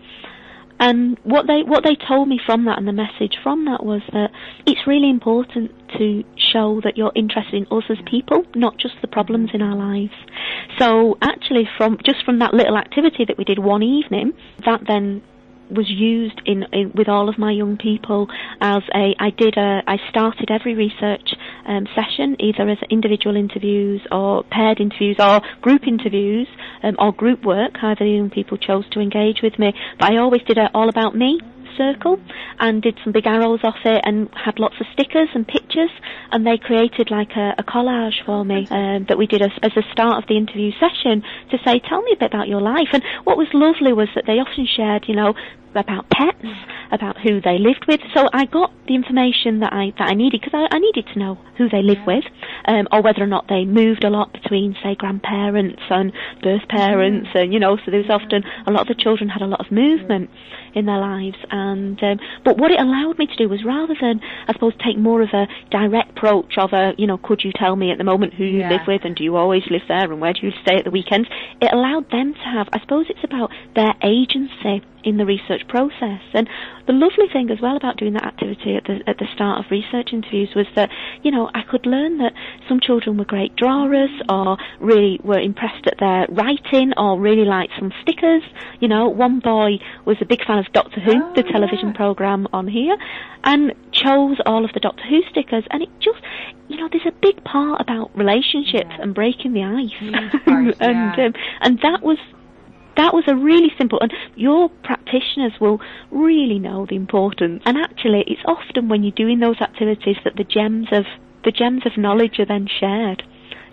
And 0.79 1.19
what 1.23 1.47
they 1.47 1.63
what 1.63 1.85
they 1.85 1.95
told 1.95 2.29
me 2.29 2.39
from 2.45 2.67
that 2.67 2.79
and 2.79 2.87
the 2.87 2.93
message 2.93 3.39
from 3.43 3.65
that 3.67 3.85
was 3.85 4.03
that 4.13 4.31
it's 4.67 4.87
really 4.87 5.09
important 5.09 5.71
to 5.99 6.23
show 6.37 6.81
that 6.85 6.99
you're 6.99 7.13
interested 7.15 7.55
in 7.55 7.67
us 7.71 7.85
as 7.89 7.97
people, 8.07 8.45
not 8.55 8.77
just 8.77 8.95
the 9.01 9.09
problems 9.09 9.51
in 9.55 9.63
our 9.63 9.75
lives. 9.75 10.13
So 10.79 11.17
actually 11.23 11.69
from 11.79 11.99
just 12.05 12.25
from 12.25 12.41
that 12.41 12.53
little 12.53 12.77
activity 12.77 13.25
that 13.27 13.39
we 13.39 13.45
did 13.45 13.59
one 13.59 13.83
evening, 13.83 14.35
that 14.67 14.83
then 14.87 15.23
was 15.71 15.89
used 15.89 16.41
in, 16.45 16.65
in, 16.73 16.93
with 16.95 17.09
all 17.09 17.29
of 17.29 17.39
my 17.39 17.51
young 17.51 17.77
people 17.77 18.29
as 18.61 18.83
a 18.95 19.15
I 19.19 19.31
did 19.31 19.57
a 19.57 19.83
I 19.87 19.99
started 20.11 20.51
every 20.51 20.75
research 20.75 21.35
um, 21.67 21.87
session 21.95 22.37
either 22.41 22.69
as 22.69 22.79
individual 22.91 23.37
interviews 23.37 24.01
or 24.11 24.45
paired 24.45 24.81
interviews 24.81 25.17
or 25.19 25.41
group 25.61 25.87
interviews 25.87 26.49
um, 26.83 26.97
or 26.99 27.13
group 27.13 27.45
work 27.45 27.77
however 27.77 28.05
the 28.05 28.11
young 28.11 28.31
people 28.31 28.57
chose 28.57 28.89
to 28.91 29.01
engage 29.01 29.43
with 29.43 29.59
me. 29.59 29.75
But 29.99 30.13
I 30.13 30.19
always 30.19 30.43
did 30.43 30.59
it 30.59 30.71
all 30.75 30.89
about 30.89 31.15
me 31.15 31.41
circle 31.77 32.19
and 32.59 32.83
did 32.83 32.99
some 33.05 33.13
big 33.13 33.27
arrows 33.27 33.61
off 33.63 33.77
it 33.85 34.03
and 34.05 34.29
had 34.35 34.59
lots 34.59 34.75
of 34.81 34.87
stickers 34.93 35.29
and 35.35 35.47
pictures 35.47 35.91
and 36.33 36.47
they 36.47 36.59
created 36.59 37.11
like 37.11 37.31
a, 37.37 37.55
a 37.59 37.63
collage 37.63 38.25
for 38.25 38.45
me 38.45 38.67
um, 38.71 39.07
that 39.09 39.19
we 39.19 39.27
did 39.27 39.43
as, 39.43 39.53
as 39.63 39.73
a 39.77 39.83
start 39.93 40.23
of 40.23 40.29
the 40.29 40.37
interview 40.37 40.73
session 40.81 41.23
to 41.51 41.59
say 41.65 41.81
tell 41.89 42.03
me 42.03 42.13
a 42.13 42.17
bit 42.17 42.33
about 42.33 42.49
your 42.49 42.61
life. 42.61 42.89
And 42.93 43.03
what 43.25 43.37
was 43.37 43.49
lovely 43.53 43.93
was 43.93 44.09
that 44.15 44.25
they 44.27 44.39
often 44.39 44.67
shared 44.67 45.05
you 45.09 45.17
know 45.17 45.35
about 45.75 46.09
pets, 46.09 46.47
about 46.91 47.17
who 47.21 47.41
they 47.41 47.59
lived 47.59 47.85
with. 47.89 48.01
So 48.15 48.29
I 48.33 48.47
got 48.47 48.73
the 48.87 48.95
information 48.95 49.61
that 49.61 49.73
I 49.73 49.93
that 49.99 50.09
I 50.09 50.15
needed 50.15 50.41
because 50.41 50.55
I, 50.55 50.75
I, 50.75 50.79
needed 50.79 51.07
to 51.13 51.19
know 51.19 51.39
who 51.59 51.69
they 51.69 51.83
live 51.83 51.99
with, 52.07 52.25
um, 52.67 52.87
or 52.93 53.03
whether 53.03 53.23
or 53.23 53.27
not 53.27 53.49
they 53.49 53.65
moved 53.65 54.05
a 54.05 54.11
lot 54.11 54.33
between, 54.33 54.77
say, 54.83 54.95
grandparents 54.95 55.83
and 55.91 56.13
birth 56.43 56.69
parents, 56.69 57.29
and 57.35 57.53
you 57.53 57.59
know. 57.59 57.77
So 57.77 57.91
there 57.91 58.01
was 58.01 58.11
often 58.11 58.45
a 58.67 58.71
lot 58.71 58.89
of 58.89 58.97
the 58.97 59.03
children 59.03 59.29
had 59.29 59.43
a 59.43 59.47
lot 59.47 59.61
of 59.61 59.73
movement 59.73 60.31
in 60.77 60.85
their 60.85 60.99
lives. 60.99 61.37
And 61.51 62.01
um, 62.03 62.21
but 62.45 62.59
what 62.59 62.71
it 62.71 62.79
allowed 62.79 63.19
me 63.19 63.27
to 63.27 63.37
do 63.37 63.49
was 63.49 63.65
rather 63.65 63.95
than, 64.01 64.21
I 64.47 64.53
suppose, 64.53 64.75
take 64.85 64.99
more 64.99 65.23
of 65.23 65.31
a 65.33 65.49
direct 65.71 66.11
approach 66.11 66.59
of 66.59 66.73
a, 66.73 66.93
you 66.99 67.07
know, 67.07 67.19
could 67.19 67.43
you 67.43 67.51
tell 67.53 67.75
me 67.75 67.91
at 67.91 67.99
the 67.99 68.05
moment 68.05 68.35
who 68.35 68.45
you 68.45 68.61
yeah. 68.61 68.71
live 68.71 68.87
with 68.87 69.01
and 69.05 69.17
do 69.17 69.25
you 69.25 69.37
always 69.37 69.63
live 69.71 69.83
there 69.89 70.13
and 70.13 70.21
where 70.21 70.35
do 70.35 70.41
you 70.43 70.53
stay 70.63 70.77
at 70.77 70.85
the 70.85 70.91
weekends? 70.91 71.29
It 71.61 71.73
allowed 71.73 72.11
them 72.11 72.35
to 72.35 72.41
have, 72.41 72.69
I 72.73 72.81
suppose, 72.81 73.07
it's 73.09 73.25
about 73.25 73.51
their 73.75 73.95
agency 74.05 74.85
in 75.07 75.17
the 75.17 75.25
research 75.25 75.63
process. 75.69 76.21
And 76.35 76.51
the 76.87 76.93
lovely 76.93 77.29
thing 77.33 77.51
as 77.51 77.61
well 77.63 77.77
about 77.77 77.97
doing 77.97 78.13
that 78.15 78.25
activity 78.25 78.77
at 78.77 78.85
the 78.85 79.01
at 79.07 79.19
the 79.19 79.27
start 79.33 79.65
of 79.65 79.71
research 79.71 80.11
interviews 80.13 80.51
was 80.55 80.67
that 80.75 80.91
you 81.23 81.31
know 81.31 81.49
I 81.55 81.63
could 81.63 81.87
learn 81.87 82.19
that 82.19 82.33
some 82.69 82.81
children 82.81 83.17
were 83.17 83.25
great 83.25 83.55
drawers 83.57 84.11
or 84.29 84.59
really 84.81 85.21
were 85.23 85.39
impressed 85.39 85.87
at 85.87 85.99
their 85.99 86.27
writing 86.29 86.93
or 86.97 87.19
really 87.19 87.45
liked 87.45 87.73
some 87.79 87.93
stickers. 88.03 88.43
You 88.81 88.89
know, 88.89 89.09
one 89.09 89.39
boy 89.39 89.79
was 90.05 90.17
a 90.21 90.27
big 90.27 90.45
fan 90.45 90.59
of 90.59 90.67
Doctor 90.73 91.01
Who, 91.01 91.23
oh, 91.23 91.33
the 91.35 91.45
television 91.45 91.89
yeah. 91.89 91.97
program 91.97 92.49
on 92.53 92.67
here, 92.67 92.97
and 93.45 93.73
chose 93.93 94.39
all 94.45 94.65
of 94.65 94.73
the 94.75 94.81
Doctor 94.81 95.05
Who 95.09 95.23
stickers. 95.31 95.65
And 95.71 95.83
it 95.83 95.89
just 96.01 96.19
you 96.69 96.77
know, 96.79 96.89
there's 96.91 97.07
a 97.07 97.15
big 97.23 97.45
part 97.45 97.81
about 97.81 98.11
relationships 98.17 98.91
yeah. 98.91 99.03
and 99.03 99.15
breaking 99.15 99.53
the 99.53 99.63
ice, 99.63 100.43
part, 100.45 100.75
and 100.81 101.17
yeah. 101.17 101.27
um, 101.27 101.35
and 101.61 101.79
that 101.83 102.03
was 102.03 102.19
that 102.97 103.15
was 103.15 103.25
a 103.27 103.35
really 103.35 103.73
simple, 103.79 104.01
and 104.01 104.13
your 104.35 104.69
practitioners 104.69 105.53
will 105.61 105.81
really 106.11 106.59
know 106.59 106.87
the 106.87 106.97
importance. 106.97 107.63
And 107.67 107.77
actually, 107.77 108.25
it's 108.27 108.43
often 108.47 108.89
when 108.89 109.03
you're 109.03 109.13
doing 109.13 109.41
those 109.41 109.61
activities 109.61 110.17
that 110.25 110.37
the 110.37 110.45
gems 110.45 110.89
of 110.93 111.05
the 111.45 111.53
gems 111.53 111.87
of 111.87 111.97
knowledge 111.97 112.41
are 112.41 112.47
then 112.47 112.67
shared 112.67 113.23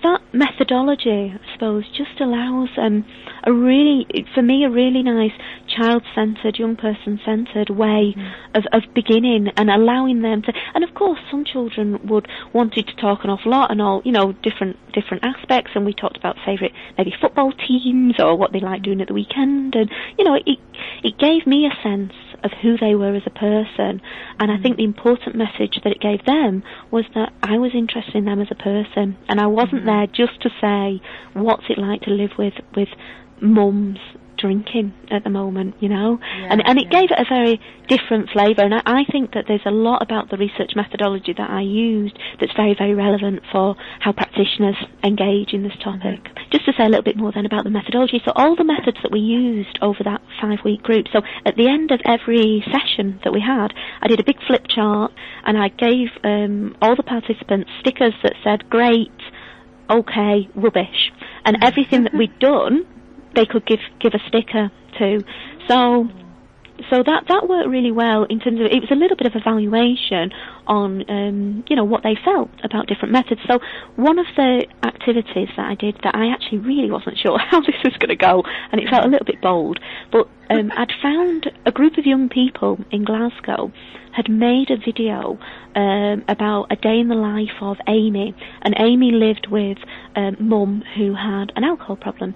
that 0.03 0.21
methodology, 0.33 1.33
I 1.33 1.53
suppose, 1.53 1.83
just 1.89 2.19
allows 2.19 2.69
um, 2.77 3.05
a 3.43 3.51
really, 3.51 4.05
for 4.33 4.41
me, 4.41 4.63
a 4.63 4.69
really 4.69 5.03
nice 5.03 5.31
child-centered, 5.67 6.59
young 6.59 6.75
person-centered 6.75 7.69
way 7.69 8.13
mm. 8.15 8.33
of, 8.53 8.63
of 8.71 8.83
beginning 8.93 9.47
and 9.57 9.69
allowing 9.69 10.21
them 10.21 10.41
to. 10.43 10.53
And 10.75 10.83
of 10.83 10.93
course, 10.93 11.19
some 11.31 11.45
children 11.45 11.99
would 12.07 12.27
wanted 12.53 12.87
to 12.87 12.95
talk 12.95 13.23
an 13.23 13.29
awful 13.29 13.51
lot 13.51 13.71
and 13.71 13.81
all, 13.81 14.01
you 14.05 14.11
know, 14.11 14.33
different 14.43 14.77
different 14.93 15.23
aspects. 15.23 15.71
And 15.75 15.85
we 15.85 15.93
talked 15.93 16.17
about 16.17 16.35
favourite 16.45 16.73
maybe 16.97 17.13
football 17.19 17.51
teams 17.51 18.15
or 18.19 18.35
what 18.37 18.53
they 18.53 18.59
like 18.59 18.83
doing 18.83 19.01
at 19.01 19.07
the 19.07 19.13
weekend. 19.13 19.75
And 19.75 19.89
you 20.17 20.25
know, 20.25 20.35
it 20.35 20.59
it 21.03 21.17
gave 21.17 21.47
me 21.47 21.65
a 21.65 21.83
sense 21.83 22.13
of 22.43 22.51
who 22.61 22.77
they 22.77 22.95
were 22.95 23.15
as 23.15 23.23
a 23.25 23.29
person. 23.29 24.01
And 24.39 24.51
I 24.51 24.57
think 24.57 24.77
the 24.77 24.83
important 24.83 25.35
message 25.35 25.79
that 25.83 25.93
it 25.93 26.01
gave 26.01 26.25
them 26.25 26.63
was 26.91 27.05
that 27.15 27.33
I 27.41 27.57
was 27.57 27.71
interested 27.73 28.15
in 28.15 28.25
them 28.25 28.41
as 28.41 28.51
a 28.51 28.55
person, 28.55 29.17
and 29.27 29.39
I 29.39 29.47
wasn't 29.47 29.85
mm-hmm. 29.85 29.87
there 29.87 30.07
just 30.07 30.41
to 30.41 30.49
say 30.61 31.01
what's 31.33 31.65
it 31.69 31.77
like 31.77 32.01
to 32.01 32.11
live 32.11 32.31
with 32.37 32.55
with 32.75 32.89
mums 33.41 33.99
drinking 34.43 34.93
at 35.09 35.23
the 35.23 35.29
moment, 35.29 35.75
you 35.79 35.87
know, 35.87 36.19
yeah, 36.19 36.51
and 36.51 36.61
and 36.67 36.77
it 36.77 36.87
yeah. 36.91 36.99
gave 36.99 37.11
it 37.11 37.19
a 37.19 37.23
very 37.23 37.61
different 37.87 38.29
flavour. 38.29 38.63
And 38.63 38.75
I, 38.75 38.81
I 38.85 39.03
think 39.09 39.33
that 39.33 39.45
there's 39.47 39.65
a 39.65 39.71
lot 39.71 40.01
about 40.01 40.29
the 40.29 40.35
research 40.35 40.71
methodology 40.75 41.33
that 41.37 41.49
I 41.49 41.61
used 41.61 42.19
that's 42.39 42.51
very 42.53 42.75
very 42.77 42.93
relevant 42.93 43.41
for 43.51 43.75
how 43.99 44.11
practitioners 44.11 44.75
engage 45.03 45.53
in 45.53 45.63
this 45.63 45.77
topic. 45.81 46.19
Mm-hmm. 46.27 46.51
Just 46.51 46.65
to 46.65 46.73
say 46.77 46.83
a 46.83 46.89
little 46.89 47.07
bit 47.07 47.15
more 47.15 47.31
then 47.31 47.45
about 47.45 47.63
the 47.63 47.69
methodology. 47.69 48.21
So 48.25 48.33
all 48.35 48.55
the 48.55 48.65
methods 48.65 48.97
that 49.01 49.11
we 49.11 49.19
used 49.19 49.79
over 49.81 50.03
that 50.03 50.21
five 50.41 50.59
week 50.65 50.83
group. 50.83 51.07
So 51.13 51.21
at 51.45 51.55
the 51.55 51.67
end 51.69 51.91
of 51.91 52.01
every 52.03 52.63
session 52.67 53.19
that 53.23 53.31
we 53.31 53.39
had, 53.39 53.71
I 54.01 54.07
did 54.07 54.19
a 54.19 54.25
big 54.25 54.37
flip 54.45 54.67
chart 54.67 55.13
and 55.45 55.57
I 55.57 55.69
gave 55.69 56.09
um, 56.23 56.75
all 56.81 56.95
the 56.95 57.03
participants 57.03 57.71
stickers 57.79 58.13
that 58.23 58.33
said 58.43 58.69
great, 58.69 59.15
okay, 59.89 60.49
rubbish, 60.55 61.11
and 61.45 61.55
mm-hmm. 61.55 61.63
everything 61.63 62.03
that 62.03 62.13
we'd 62.13 62.37
done 62.39 62.85
they 63.35 63.45
could 63.45 63.65
give 63.65 63.79
give 63.99 64.13
a 64.13 64.19
sticker 64.27 64.71
to. 64.99 65.23
So 65.67 66.09
so 66.89 67.03
that 67.03 67.25
that 67.27 67.47
worked 67.47 67.69
really 67.69 67.91
well 67.91 68.23
in 68.25 68.39
terms 68.39 68.59
of 68.59 68.65
it 68.65 68.81
was 68.81 68.91
a 68.91 68.95
little 68.95 69.15
bit 69.15 69.27
of 69.27 69.35
evaluation 69.35 70.31
on 70.67 71.09
um, 71.09 71.63
you 71.67 71.75
know 71.75 71.83
what 71.83 72.03
they 72.03 72.15
felt 72.23 72.49
about 72.63 72.87
different 72.87 73.11
methods. 73.11 73.41
So 73.47 73.59
one 73.95 74.19
of 74.19 74.25
the 74.35 74.65
activities 74.83 75.49
that 75.55 75.65
I 75.65 75.75
did 75.75 75.99
that 76.03 76.15
I 76.15 76.31
actually 76.31 76.59
really 76.59 76.91
wasn't 76.91 77.17
sure 77.17 77.37
how 77.49 77.61
this 77.61 77.75
was 77.83 77.93
going 77.97 78.09
to 78.09 78.15
go, 78.15 78.43
and 78.71 78.81
it 78.81 78.89
felt 78.89 79.05
a 79.05 79.09
little 79.09 79.25
bit 79.25 79.41
bold, 79.41 79.79
but 80.11 80.27
um, 80.49 80.71
I'd 80.75 80.91
found 81.01 81.51
a 81.65 81.71
group 81.71 81.97
of 81.97 82.05
young 82.05 82.29
people 82.29 82.79
in 82.91 83.05
Glasgow 83.05 83.71
had 84.11 84.29
made 84.29 84.69
a 84.69 84.77
video 84.77 85.39
um, 85.75 86.23
about 86.27 86.67
a 86.69 86.75
day 86.75 86.99
in 86.99 87.07
the 87.07 87.15
life 87.15 87.57
of 87.61 87.77
Amy, 87.87 88.35
and 88.61 88.75
Amy 88.77 89.11
lived 89.11 89.47
with 89.49 89.77
um, 90.15 90.37
mum 90.39 90.83
who 90.95 91.15
had 91.15 91.51
an 91.55 91.63
alcohol 91.63 91.95
problem. 91.95 92.35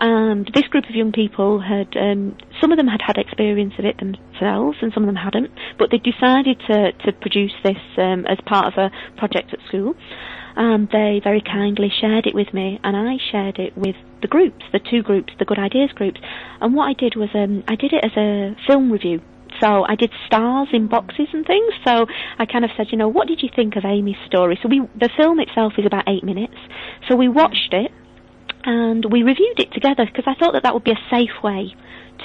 And 0.00 0.50
this 0.54 0.64
group 0.68 0.84
of 0.88 0.94
young 0.94 1.12
people 1.12 1.60
had, 1.60 1.94
um, 1.94 2.34
some 2.58 2.72
of 2.72 2.78
them 2.78 2.88
had 2.88 3.02
had 3.06 3.18
experience 3.18 3.74
of 3.78 3.84
it 3.84 3.98
themselves, 3.98 4.78
and 4.80 4.92
some 4.94 5.02
of 5.02 5.06
them 5.06 5.16
hadn't. 5.16 5.50
But 5.78 5.90
they 5.90 5.98
decided 5.98 6.58
to 6.68 6.92
to 7.04 7.12
produce 7.12 7.52
this 7.62 7.76
um, 7.98 8.24
as 8.26 8.38
part 8.46 8.66
of 8.66 8.78
a 8.78 8.90
project 9.18 9.52
at 9.52 9.60
school, 9.68 9.94
and 10.56 10.88
they 10.90 11.20
very 11.22 11.42
kindly 11.42 11.92
shared 12.00 12.26
it 12.26 12.34
with 12.34 12.54
me, 12.54 12.80
and 12.82 12.96
I 12.96 13.18
shared 13.30 13.58
it 13.58 13.76
with 13.76 13.96
the 14.22 14.28
groups, 14.28 14.64
the 14.72 14.80
two 14.80 15.02
groups, 15.02 15.34
the 15.38 15.44
Good 15.44 15.58
Ideas 15.58 15.90
groups. 15.94 16.20
And 16.62 16.74
what 16.74 16.88
I 16.88 16.94
did 16.94 17.14
was, 17.16 17.28
um, 17.34 17.62
I 17.68 17.76
did 17.76 17.92
it 17.92 18.02
as 18.02 18.16
a 18.16 18.56
film 18.66 18.90
review. 18.90 19.20
So 19.60 19.84
I 19.84 19.96
did 19.96 20.10
stars 20.26 20.68
in 20.72 20.88
boxes 20.88 21.28
and 21.34 21.44
things. 21.44 21.74
So 21.84 22.06
I 22.38 22.46
kind 22.46 22.64
of 22.64 22.70
said, 22.76 22.86
you 22.90 22.96
know, 22.96 23.08
what 23.08 23.28
did 23.28 23.42
you 23.42 23.50
think 23.54 23.76
of 23.76 23.84
Amy's 23.84 24.16
story? 24.24 24.58
So 24.62 24.68
we, 24.68 24.80
the 24.98 25.10
film 25.16 25.40
itself 25.40 25.74
is 25.76 25.84
about 25.84 26.04
eight 26.08 26.24
minutes. 26.24 26.56
So 27.08 27.16
we 27.16 27.28
watched 27.28 27.72
it 27.72 27.90
and 28.64 29.04
we 29.10 29.22
reviewed 29.22 29.58
it 29.58 29.72
together 29.72 30.04
because 30.06 30.24
I 30.26 30.34
thought 30.34 30.52
that 30.52 30.62
that 30.64 30.74
would 30.74 30.84
be 30.84 30.92
a 30.92 31.08
safe 31.10 31.42
way 31.42 31.74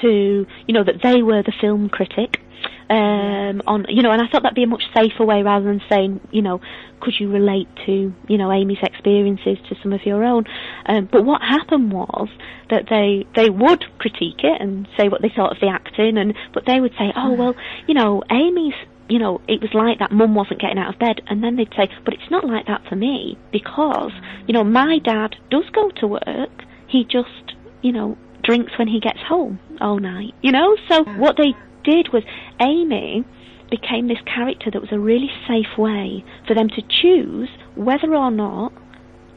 to, 0.02 0.46
you 0.66 0.74
know, 0.74 0.84
that 0.84 1.02
they 1.02 1.22
were 1.22 1.42
the 1.42 1.52
film 1.60 1.88
critic. 1.88 2.40
Um, 2.88 3.62
on, 3.66 3.86
you 3.88 4.02
know, 4.02 4.12
and 4.12 4.22
I 4.22 4.28
thought 4.28 4.44
that'd 4.44 4.54
be 4.54 4.62
a 4.62 4.68
much 4.68 4.84
safer 4.94 5.24
way 5.24 5.42
rather 5.42 5.64
than 5.64 5.82
saying, 5.88 6.20
you 6.30 6.40
know, 6.40 6.60
could 7.00 7.14
you 7.18 7.30
relate 7.30 7.68
to, 7.86 8.14
you 8.28 8.38
know, 8.38 8.52
Amy's 8.52 8.78
experiences 8.80 9.58
to 9.68 9.76
some 9.82 9.92
of 9.92 10.06
your 10.06 10.22
own? 10.22 10.44
Um, 10.86 11.08
but 11.10 11.24
what 11.24 11.42
happened 11.42 11.92
was 11.92 12.28
that 12.70 12.84
they 12.88 13.26
they 13.34 13.50
would 13.50 13.84
critique 13.98 14.44
it 14.44 14.60
and 14.60 14.86
say 14.96 15.08
what 15.08 15.20
they 15.20 15.32
thought 15.34 15.52
of 15.52 15.60
the 15.60 15.68
acting, 15.68 16.16
and 16.16 16.34
but 16.54 16.64
they 16.64 16.80
would 16.80 16.92
say, 16.92 17.12
oh 17.16 17.32
well, 17.32 17.54
you 17.88 17.94
know, 17.94 18.22
Amy's 18.30 18.74
you 19.08 19.18
know, 19.18 19.40
it 19.48 19.60
was 19.60 19.70
like 19.72 19.98
that 19.98 20.12
mum 20.12 20.34
wasn't 20.34 20.60
getting 20.60 20.78
out 20.78 20.92
of 20.94 20.98
bed. 20.98 21.20
And 21.28 21.42
then 21.42 21.56
they'd 21.56 21.72
say, 21.76 21.88
but 22.04 22.14
it's 22.14 22.30
not 22.30 22.44
like 22.44 22.66
that 22.66 22.82
for 22.88 22.96
me 22.96 23.38
because, 23.52 24.12
you 24.46 24.54
know, 24.54 24.64
my 24.64 24.98
dad 24.98 25.36
does 25.50 25.64
go 25.72 25.90
to 26.00 26.06
work. 26.06 26.62
He 26.88 27.04
just, 27.04 27.54
you 27.82 27.92
know, 27.92 28.16
drinks 28.42 28.72
when 28.78 28.88
he 28.88 29.00
gets 29.00 29.20
home 29.20 29.58
all 29.80 29.98
night, 29.98 30.34
you 30.42 30.52
know? 30.52 30.76
So 30.88 31.04
what 31.04 31.36
they 31.36 31.54
did 31.84 32.12
was 32.12 32.22
Amy 32.60 33.24
became 33.70 34.08
this 34.08 34.18
character 34.24 34.70
that 34.70 34.80
was 34.80 34.92
a 34.92 34.98
really 34.98 35.30
safe 35.48 35.76
way 35.76 36.24
for 36.46 36.54
them 36.54 36.68
to 36.68 36.82
choose 36.82 37.48
whether 37.74 38.14
or 38.14 38.30
not 38.30 38.72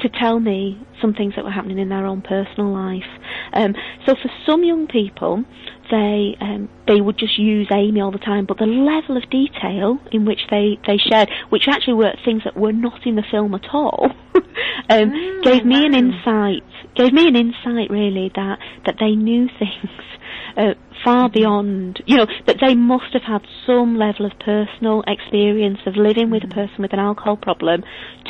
to 0.01 0.09
tell 0.09 0.39
me 0.39 0.79
some 1.01 1.13
things 1.13 1.33
that 1.35 1.43
were 1.43 1.51
happening 1.51 1.77
in 1.79 1.89
their 1.89 2.05
own 2.05 2.21
personal 2.21 2.71
life. 2.71 3.09
Um, 3.53 3.75
so 4.05 4.15
for 4.15 4.29
some 4.45 4.63
young 4.63 4.87
people, 4.87 5.43
they 5.91 6.37
um, 6.39 6.69
they 6.87 7.01
would 7.01 7.17
just 7.17 7.37
use 7.37 7.67
Amy 7.71 8.01
all 8.01 8.11
the 8.11 8.19
time, 8.19 8.45
but 8.45 8.57
the 8.57 8.65
level 8.65 9.17
of 9.17 9.29
detail 9.29 9.99
in 10.11 10.25
which 10.25 10.41
they, 10.49 10.77
they 10.85 10.97
shared, 10.97 11.29
which 11.49 11.63
actually 11.67 11.95
were 11.95 12.13
things 12.23 12.43
that 12.45 12.55
were 12.55 12.73
not 12.73 13.05
in 13.05 13.15
the 13.15 13.23
film 13.29 13.53
at 13.55 13.65
all, 13.73 14.11
um, 14.89 15.11
mm, 15.11 15.43
gave 15.43 15.65
me 15.65 15.79
wow. 15.79 15.85
an 15.85 15.93
insight. 15.95 16.63
Gave 16.95 17.13
me 17.13 17.27
an 17.27 17.35
insight 17.35 17.89
really 17.89 18.31
that 18.35 18.59
that 18.85 18.95
they 18.99 19.15
knew 19.15 19.47
things 19.59 19.89
uh, 20.57 20.73
far 21.03 21.27
mm-hmm. 21.27 21.33
beyond, 21.33 22.03
you 22.05 22.17
know, 22.17 22.27
that 22.45 22.57
they 22.61 22.75
must 22.75 23.13
have 23.13 23.23
had 23.23 23.41
some 23.65 23.97
level 23.97 24.25
of 24.25 24.33
personal 24.39 25.03
experience 25.07 25.79
of 25.85 25.95
living 25.95 26.29
with 26.29 26.43
a 26.43 26.47
mm-hmm. 26.47 26.59
person 26.59 26.81
with 26.81 26.93
an 26.93 26.99
alcohol 26.99 27.37
problem 27.37 27.83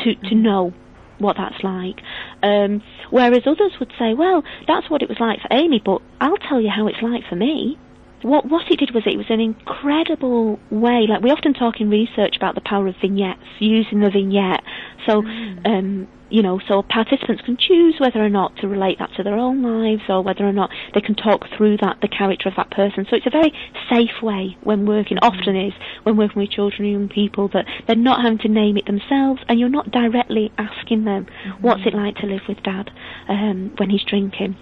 to 0.03 0.15
to 0.15 0.21
mm-hmm. 0.21 0.41
know 0.41 0.73
what 1.19 1.38
that's 1.38 1.63
like. 1.63 2.01
Um, 2.41 2.81
whereas 3.09 3.43
others 3.45 3.73
would 3.79 3.91
say, 3.99 4.13
well, 4.13 4.43
that's 4.67 4.89
what 4.89 5.01
it 5.01 5.09
was 5.09 5.19
like 5.19 5.39
for 5.41 5.49
Amy, 5.51 5.81
but 5.83 6.01
I'll 6.19 6.38
tell 6.38 6.59
you 6.59 6.69
how 6.69 6.88
it's 6.88 7.01
like 7.01 7.23
for 7.29 7.35
me. 7.35 7.77
What 8.21 8.49
what 8.49 8.69
it 8.69 8.77
did 8.79 8.93
was 8.93 9.03
it 9.05 9.17
was 9.17 9.29
an 9.29 9.39
incredible 9.39 10.59
way. 10.69 11.07
Like 11.07 11.21
we 11.21 11.31
often 11.31 11.53
talk 11.53 11.79
in 11.79 11.89
research 11.89 12.35
about 12.35 12.55
the 12.55 12.61
power 12.61 12.88
of 12.88 12.95
vignettes, 13.01 13.39
using 13.59 14.01
the 14.01 14.09
vignette. 14.09 14.63
So 15.05 15.21
mm. 15.21 15.65
um, 15.65 16.07
you 16.29 16.43
know, 16.43 16.59
so 16.67 16.83
participants 16.83 17.41
can 17.43 17.57
choose 17.57 17.95
whether 17.99 18.23
or 18.23 18.29
not 18.29 18.55
to 18.57 18.67
relate 18.67 18.99
that 18.99 19.09
to 19.17 19.23
their 19.23 19.38
own 19.38 19.63
lives 19.63 20.03
or 20.07 20.21
whether 20.21 20.47
or 20.47 20.53
not 20.53 20.69
they 20.93 21.01
can 21.01 21.15
talk 21.15 21.45
through 21.57 21.77
that, 21.77 21.97
the 22.01 22.07
character 22.07 22.47
of 22.47 22.55
that 22.55 22.69
person. 22.71 23.05
So 23.09 23.15
it's 23.15 23.25
a 23.25 23.31
very 23.31 23.51
safe 23.91 24.21
way 24.21 24.55
when 24.63 24.85
working, 24.85 25.17
often 25.21 25.55
is, 25.55 25.73
when 26.03 26.17
working 26.17 26.41
with 26.41 26.51
children 26.51 26.85
and 26.85 26.91
young 26.91 27.09
people, 27.09 27.49
that 27.53 27.65
they're 27.88 27.95
not 27.95 28.21
having 28.21 28.38
to 28.39 28.47
name 28.47 28.77
it 28.77 28.85
themselves 28.85 29.41
and 29.47 29.59
you're 29.59 29.69
not 29.69 29.91
directly 29.91 30.51
asking 30.57 31.05
them, 31.05 31.25
mm-hmm. 31.25 31.61
what's 31.65 31.81
it 31.85 31.93
like 31.93 32.15
to 32.17 32.27
live 32.27 32.41
with 32.47 32.61
dad 32.63 32.91
um, 33.27 33.73
when 33.77 33.89
he's 33.89 34.03
drinking. 34.03 34.55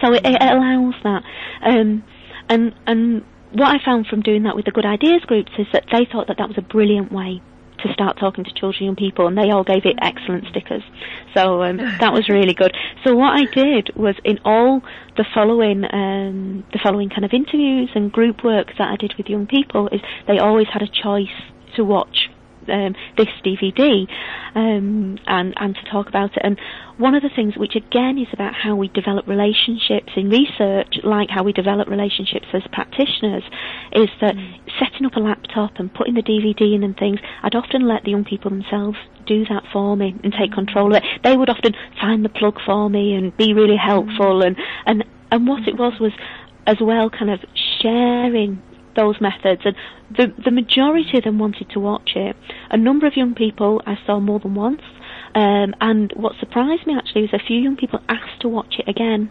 So 0.00 0.12
it, 0.12 0.24
it 0.24 0.40
allows 0.40 0.94
that. 1.02 1.22
Um, 1.62 2.04
and, 2.48 2.74
and 2.86 3.24
what 3.52 3.68
I 3.68 3.84
found 3.84 4.06
from 4.06 4.22
doing 4.22 4.42
that 4.44 4.56
with 4.56 4.64
the 4.64 4.70
Good 4.70 4.86
Ideas 4.86 5.22
groups 5.26 5.52
is 5.58 5.66
that 5.72 5.84
they 5.92 6.06
thought 6.10 6.28
that 6.28 6.38
that 6.38 6.48
was 6.48 6.58
a 6.58 6.62
brilliant 6.62 7.12
way 7.12 7.40
to 7.82 7.92
start 7.92 8.18
talking 8.18 8.44
to 8.44 8.52
children 8.54 8.88
and 8.88 8.96
people, 8.96 9.26
and 9.26 9.38
they 9.38 9.50
all 9.50 9.64
gave 9.64 9.86
it 9.86 9.96
excellent 10.02 10.46
stickers. 10.48 10.82
So 11.34 11.62
um, 11.62 11.76
that 12.00 12.12
was 12.12 12.28
really 12.28 12.54
good. 12.54 12.74
So 13.04 13.14
what 13.14 13.34
I 13.34 13.44
did 13.44 13.90
was 13.96 14.16
in 14.24 14.38
all 14.44 14.82
the 15.16 15.24
following 15.34 15.84
um, 15.84 16.64
the 16.72 16.80
following 16.82 17.08
kind 17.08 17.24
of 17.24 17.32
interviews 17.32 17.90
and 17.94 18.10
group 18.10 18.44
work 18.44 18.68
that 18.78 18.88
I 18.88 18.96
did 18.96 19.14
with 19.16 19.28
young 19.28 19.46
people 19.46 19.88
is 19.88 20.00
they 20.26 20.38
always 20.38 20.66
had 20.72 20.82
a 20.82 20.88
choice 20.88 21.28
to 21.76 21.84
watch 21.84 22.30
um, 22.68 22.94
this 23.16 23.28
DVD 23.44 24.06
um, 24.54 25.18
and 25.26 25.54
and 25.56 25.74
to 25.74 25.90
talk 25.90 26.08
about 26.08 26.36
it. 26.36 26.42
And 26.42 26.58
one 26.96 27.14
of 27.14 27.22
the 27.22 27.30
things, 27.34 27.56
which 27.56 27.76
again 27.76 28.18
is 28.18 28.28
about 28.32 28.54
how 28.54 28.74
we 28.76 28.88
develop 28.88 29.26
relationships 29.26 30.12
in 30.16 30.30
research, 30.30 30.98
like 31.04 31.30
how 31.30 31.42
we 31.42 31.52
develop 31.52 31.88
relationships 31.88 32.46
as 32.52 32.62
practitioners, 32.72 33.44
is 33.92 34.08
that 34.20 34.34
mm. 34.34 34.54
setting 34.78 35.06
up 35.06 35.16
a 35.16 35.20
laptop 35.20 35.72
and 35.76 35.92
putting 35.92 36.14
the 36.14 36.22
DVD 36.22 36.74
in 36.74 36.82
and 36.82 36.96
things. 36.96 37.20
I'd 37.42 37.54
often 37.54 37.86
let 37.86 38.04
the 38.04 38.10
young 38.10 38.24
people 38.24 38.50
themselves 38.50 38.98
do 39.26 39.44
that 39.46 39.64
for 39.72 39.96
me 39.96 40.14
and 40.24 40.32
take 40.32 40.52
control 40.52 40.94
of 40.94 41.02
it. 41.02 41.04
They 41.22 41.36
would 41.36 41.50
often 41.50 41.74
find 42.00 42.24
the 42.24 42.28
plug 42.30 42.58
for 42.64 42.88
me 42.88 43.14
and 43.14 43.36
be 43.36 43.52
really 43.52 43.76
helpful. 43.76 44.40
Mm. 44.40 44.46
And 44.46 44.56
and 44.86 45.04
and 45.30 45.46
what 45.46 45.68
it 45.68 45.76
was 45.76 45.94
was 46.00 46.12
as 46.66 46.76
well 46.80 47.10
kind 47.10 47.30
of 47.30 47.40
sharing 47.80 48.62
those 48.96 49.20
methods 49.20 49.62
and 49.64 49.76
the 50.10 50.32
the 50.42 50.50
majority 50.50 51.18
of 51.18 51.24
them 51.24 51.38
wanted 51.38 51.70
to 51.70 51.80
watch 51.80 52.12
it. 52.16 52.36
A 52.70 52.76
number 52.76 53.06
of 53.06 53.16
young 53.16 53.34
people 53.34 53.82
I 53.86 53.96
saw 54.06 54.20
more 54.20 54.40
than 54.40 54.54
once. 54.54 54.82
Um, 55.34 55.74
and 55.80 56.12
what 56.16 56.32
surprised 56.40 56.86
me 56.86 56.96
actually 56.96 57.22
was 57.22 57.34
a 57.34 57.46
few 57.46 57.58
young 57.58 57.76
people 57.76 58.00
asked 58.08 58.40
to 58.40 58.48
watch 58.48 58.76
it 58.78 58.88
again. 58.88 59.30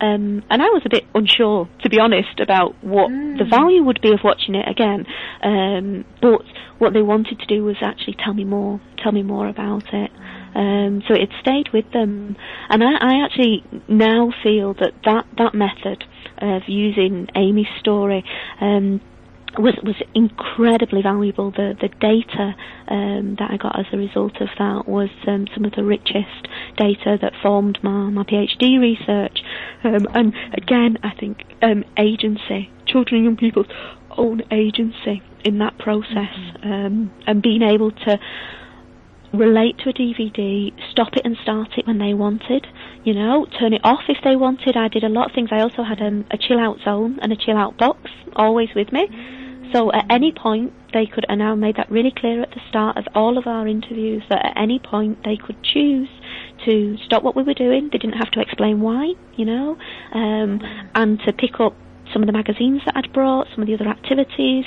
Um, 0.00 0.42
and 0.48 0.62
I 0.62 0.66
was 0.66 0.82
a 0.84 0.88
bit 0.88 1.04
unsure, 1.14 1.68
to 1.82 1.88
be 1.88 1.98
honest, 1.98 2.40
about 2.40 2.82
what 2.82 3.10
mm. 3.10 3.38
the 3.38 3.44
value 3.44 3.82
would 3.82 4.00
be 4.00 4.12
of 4.12 4.20
watching 4.24 4.54
it 4.54 4.68
again. 4.68 5.06
Um, 5.42 6.04
but 6.22 6.42
what 6.78 6.92
they 6.92 7.02
wanted 7.02 7.38
to 7.40 7.46
do 7.46 7.64
was 7.64 7.76
actually 7.82 8.16
tell 8.22 8.32
me 8.32 8.44
more, 8.44 8.80
tell 9.02 9.12
me 9.12 9.22
more 9.22 9.48
about 9.48 9.92
it. 9.92 10.10
Um, 10.54 11.02
so 11.06 11.14
it 11.14 11.28
stayed 11.40 11.68
with 11.72 11.92
them, 11.92 12.36
and 12.68 12.82
I, 12.82 12.92
I 13.00 13.24
actually 13.24 13.62
now 13.88 14.32
feel 14.42 14.74
that 14.74 14.92
that, 15.04 15.26
that 15.38 15.54
method 15.54 16.04
of 16.40 16.62
using 16.66 17.28
Amy's 17.34 17.66
story 17.78 18.24
um, 18.60 19.00
was 19.58 19.74
was 19.82 19.96
incredibly 20.14 21.02
valuable. 21.02 21.50
The 21.50 21.76
the 21.80 21.88
data 21.88 22.54
um, 22.88 23.36
that 23.38 23.50
I 23.50 23.56
got 23.56 23.78
as 23.78 23.86
a 23.92 23.96
result 23.96 24.40
of 24.40 24.48
that 24.58 24.88
was 24.88 25.10
um, 25.26 25.46
some 25.54 25.64
of 25.64 25.72
the 25.72 25.84
richest 25.84 26.48
data 26.76 27.18
that 27.20 27.32
formed 27.42 27.78
my, 27.82 28.10
my 28.10 28.22
PhD 28.22 28.80
research. 28.80 29.42
Um, 29.82 30.06
and 30.14 30.34
again, 30.54 30.98
I 31.02 31.10
think 31.18 31.44
um, 31.62 31.84
agency, 31.96 32.70
children 32.86 33.18
and 33.18 33.24
young 33.24 33.36
people's 33.36 33.66
own 34.16 34.42
agency 34.50 35.22
in 35.44 35.58
that 35.58 35.78
process 35.78 36.34
mm-hmm. 36.34 36.72
um, 36.72 37.10
and 37.26 37.42
being 37.42 37.62
able 37.62 37.90
to 37.90 38.18
relate 39.32 39.78
to 39.78 39.90
a 39.90 39.92
DVD, 39.92 40.72
stop 40.90 41.16
it 41.16 41.22
and 41.24 41.36
start 41.42 41.78
it 41.78 41.86
when 41.86 41.98
they 41.98 42.14
wanted, 42.14 42.66
you 43.04 43.14
know, 43.14 43.46
turn 43.58 43.72
it 43.72 43.80
off 43.84 44.02
if 44.08 44.18
they 44.24 44.36
wanted. 44.36 44.76
I 44.76 44.88
did 44.88 45.04
a 45.04 45.08
lot 45.08 45.30
of 45.30 45.34
things. 45.34 45.50
I 45.52 45.60
also 45.60 45.82
had 45.82 46.00
um, 46.00 46.26
a 46.30 46.36
chill 46.36 46.58
out 46.58 46.78
zone 46.84 47.18
and 47.22 47.32
a 47.32 47.36
chill 47.36 47.56
out 47.56 47.78
box 47.78 48.10
always 48.34 48.68
with 48.74 48.92
me. 48.92 49.08
So 49.72 49.92
at 49.92 50.06
any 50.10 50.32
point 50.32 50.72
they 50.92 51.06
could, 51.06 51.24
and 51.28 51.42
I 51.42 51.54
made 51.54 51.76
that 51.76 51.90
really 51.90 52.12
clear 52.14 52.42
at 52.42 52.50
the 52.50 52.60
start 52.68 52.96
of 52.96 53.06
all 53.14 53.38
of 53.38 53.46
our 53.46 53.68
interviews, 53.68 54.22
that 54.28 54.44
at 54.44 54.52
any 54.56 54.80
point 54.80 55.22
they 55.24 55.36
could 55.36 55.62
choose 55.62 56.08
to 56.64 56.96
stop 57.04 57.22
what 57.22 57.36
we 57.36 57.42
were 57.42 57.54
doing. 57.54 57.88
They 57.92 57.98
didn't 57.98 58.18
have 58.18 58.30
to 58.32 58.40
explain 58.40 58.80
why, 58.80 59.14
you 59.36 59.44
know, 59.44 59.78
um, 60.12 60.60
and 60.94 61.20
to 61.20 61.32
pick 61.32 61.60
up 61.60 61.74
some 62.12 62.22
of 62.22 62.26
the 62.26 62.32
magazines 62.32 62.82
that 62.84 62.96
I'd 62.96 63.12
brought, 63.12 63.46
some 63.54 63.62
of 63.62 63.68
the 63.68 63.74
other 63.74 63.88
activities, 63.88 64.64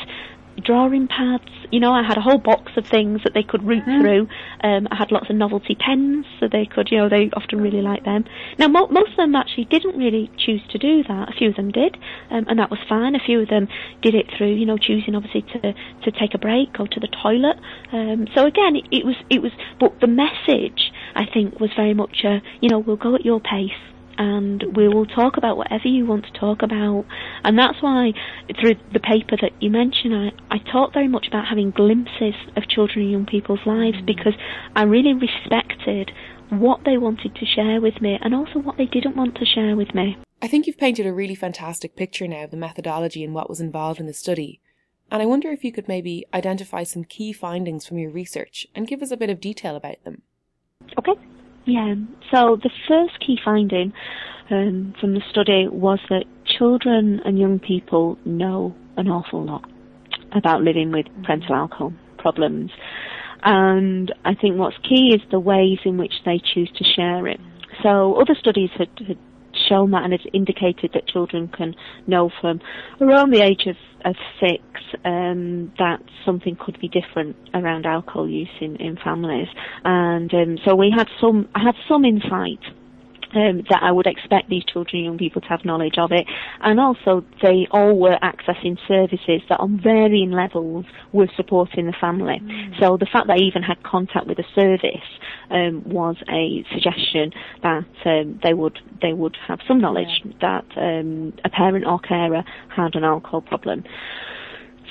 drawing 0.62 1.08
pads. 1.08 1.50
You 1.72 1.80
know, 1.80 1.94
I 1.94 2.04
had 2.04 2.18
a 2.18 2.22
whole 2.22 2.38
box 2.38 2.72
of 2.78 2.86
things 2.86 3.22
that 3.24 3.34
they 3.34 3.44
could 3.44 3.64
root 3.64 3.84
mm. 3.86 4.02
through. 4.02 4.28
Um, 4.64 4.88
I 4.92 4.96
had 4.96 5.12
lots 5.12 5.30
of 5.30 5.36
novelty 5.36 5.76
pens, 5.76 6.26
so 6.40 6.48
they 6.48 6.66
could, 6.66 6.90
you 6.92 6.98
know, 6.98 7.10
they 7.10 7.30
often 7.36 7.62
really 7.62 7.82
like 7.82 8.06
them. 8.06 8.26
Now, 8.60 8.68
mo- 8.68 8.88
most 8.88 9.12
of 9.12 9.18
them 9.18 9.36
actually 9.36 9.66
didn't 9.66 9.98
really 9.98 10.30
choose 10.38 10.62
to 10.70 10.78
do 10.78 11.04
that. 11.04 11.30
A 11.30 11.34
few 11.34 11.50
of 11.50 11.56
them 11.56 11.72
did, 11.72 11.98
um, 12.30 12.46
and 12.48 12.60
that 12.60 12.70
was 12.70 12.80
fine. 12.88 13.16
A 13.16 13.20
few 13.20 13.42
of 13.42 13.50
them 13.50 13.68
did 14.02 14.16
it 14.16 14.28
through, 14.38 14.54
you 14.54 14.66
know, 14.66 14.78
choosing 14.78 15.16
obviously 15.16 15.42
to 15.42 15.74
to 15.74 16.12
take 16.12 16.34
a 16.34 16.38
break, 16.38 16.74
go 16.74 16.86
to 16.86 17.00
the 17.00 17.08
toilet. 17.08 17.58
Um, 17.92 18.28
so 18.36 18.46
again, 18.46 18.76
it, 18.76 18.86
it 18.92 19.06
was 19.06 19.16
it 19.30 19.42
was, 19.42 19.52
but 19.80 20.00
the 20.00 20.08
message 20.08 20.92
I 21.16 21.26
think 21.26 21.60
was 21.60 21.72
very 21.76 21.94
much, 21.94 22.24
a, 22.24 22.42
you 22.62 22.70
know, 22.70 22.80
we'll 22.80 22.98
go 22.98 23.16
at 23.16 23.26
your 23.26 23.40
pace 23.40 23.72
and 24.18 24.64
we 24.76 24.88
will 24.88 25.06
talk 25.06 25.38
about 25.38 25.58
whatever 25.58 25.88
you 25.88 26.06
want 26.06 26.26
to 26.26 26.40
talk 26.40 26.62
about. 26.62 27.06
And 27.44 27.58
that's 27.58 27.82
why, 27.82 28.14
through 28.60 28.76
the 28.92 29.00
paper 29.00 29.38
that 29.42 29.52
you 29.62 29.70
mentioned, 29.70 30.34
I, 30.50 30.56
I 30.56 30.58
talk 30.72 30.94
very 30.94 31.08
much 31.08 31.28
about 31.28 31.48
having 31.48 31.72
glimpses 31.72 32.36
of 32.56 32.68
children 32.68 33.04
and 33.04 33.12
young 33.12 33.26
people's 33.26 33.66
lives 33.66 33.98
mm. 33.98 34.06
because 34.06 34.34
I 34.76 34.84
really 34.84 35.14
respected 35.14 36.12
what 36.50 36.82
they 36.86 36.98
wanted 36.98 37.36
to 37.36 37.46
share 37.46 37.82
with 37.82 38.02
me 38.02 38.20
and 38.22 38.36
also 38.36 38.60
what 38.60 38.78
they 38.78 38.86
didn't 38.86 39.16
want 39.16 39.36
to 39.36 39.46
share 39.46 39.76
with 39.76 39.94
me. 39.96 40.18
I 40.42 40.48
think 40.48 40.68
you've 40.68 40.78
painted 40.78 41.08
a 41.08 41.14
really 41.14 41.36
fantastic 41.36 41.96
picture 41.96 42.28
now 42.28 42.44
of 42.44 42.52
the 42.52 42.58
methodology 42.58 43.24
and 43.24 43.34
what 43.34 43.50
was 43.50 43.62
involved 43.62 44.00
in 44.00 44.08
the 44.08 44.14
study. 44.14 44.60
And 45.10 45.22
I 45.22 45.26
wonder 45.26 45.52
if 45.52 45.64
you 45.64 45.72
could 45.72 45.88
maybe 45.88 46.26
identify 46.34 46.84
some 46.84 47.04
key 47.04 47.34
findings 47.34 47.86
from 47.86 47.98
your 47.98 48.12
research 48.12 48.68
and 48.76 48.88
give 48.88 49.02
us 49.02 49.12
a 49.12 49.18
bit 49.18 49.30
of 49.30 49.40
detail 49.40 49.76
about 49.76 50.04
them. 50.04 50.24
Okay. 50.98 51.14
Yeah, 51.66 51.96
so 52.32 52.58
the 52.62 52.70
first 52.88 53.20
key 53.26 53.40
finding 53.44 53.94
um, 54.52 54.94
from 55.00 55.14
the 55.14 55.22
study 55.30 55.68
was 55.70 56.00
that 56.10 56.26
children 56.46 57.22
and 57.26 57.40
young 57.40 57.60
people 57.60 58.18
know 58.26 58.76
an 58.98 59.08
awful 59.08 59.46
lot 59.46 59.70
about 60.34 60.62
living 60.62 60.92
with 60.92 61.06
parental 61.24 61.56
alcohol 61.56 61.94
problems. 62.18 62.72
And 63.44 64.14
I 64.26 64.36
think 64.36 64.58
what's 64.58 64.78
key 64.88 65.14
is 65.14 65.22
the 65.32 65.40
ways 65.40 65.80
in 65.86 65.98
which 65.98 66.14
they 66.26 66.42
choose 66.54 66.72
to 66.76 66.84
share 66.84 67.28
it. 67.28 67.40
So 67.82 68.16
other 68.16 68.36
studies 68.40 68.70
had, 68.78 68.90
had 69.08 69.18
shown 69.68 69.92
that 69.92 70.04
and 70.04 70.14
it's 70.14 70.26
indicated 70.34 70.92
that 70.94 71.08
children 71.08 71.48
can 71.48 71.76
know 72.08 72.30
from 72.42 72.62
around 73.02 73.32
the 73.32 73.42
age 73.42 73.66
of, 73.68 73.76
of 74.06 74.16
six 74.40 74.64
um, 75.06 75.72
that 75.80 76.02
something 76.26 76.56
could 76.56 76.80
be 76.80 76.88
different 76.88 77.36
around 77.54 77.86
alcohol 77.86 78.28
use 78.28 78.50
in, 78.62 78.76
in 78.78 78.98
families. 78.98 79.48
And 79.84 80.34
um, 80.34 80.58
so 80.66 80.76
we 80.76 80.92
had 80.96 81.08
some, 81.20 81.50
I 81.56 81.64
had 81.64 81.76
some 81.88 82.06
insight 82.06 82.60
um, 83.36 83.64
that 83.70 83.82
I 83.82 83.92
would 83.92 84.08
expect 84.08 84.50
these 84.50 84.64
children 84.66 84.98
and 84.98 85.06
young 85.06 85.18
people 85.18 85.42
to 85.42 85.48
have 85.48 85.66
knowledge 85.66 85.98
of 85.98 86.12
it. 86.12 86.26
And 86.62 86.80
also, 86.80 87.24
they 87.42 87.68
all 87.72 87.98
were 87.98 88.18
accessing 88.22 88.78
services 88.88 89.42
that 89.50 89.60
on 89.60 89.80
varying 89.82 90.32
levels 90.32 90.86
were 91.12 91.30
supporting 91.36 91.86
the 91.86 91.94
family. 92.00 92.42
Mm. 92.42 92.80
So 92.80 92.98
the 92.98 93.06
fact 93.06 93.28
that 93.28 93.38
I 93.38 93.40
even 93.40 93.64
had 93.64 93.82
contact 93.84 94.28
with 94.28 94.40
a 94.40 94.46
service 94.56 95.08
um, 95.50 95.84
was 95.86 96.16
a 96.30 96.64
suggestion 96.72 97.32
that 97.62 97.86
um, 98.06 98.40
they 98.44 98.54
would 98.54 98.80
they 99.02 99.14
would 99.14 99.38
have 99.48 99.60
some 99.68 99.80
knowledge 99.80 100.22
yeah. 100.24 100.32
that 100.42 100.66
um, 100.78 101.34
a 101.44 101.50
parent 101.50 101.86
or 101.86 102.00
carer 102.00 102.44
had 102.76 102.96
an 102.96 103.04
alcohol 103.04 103.42
problem. 103.42 103.84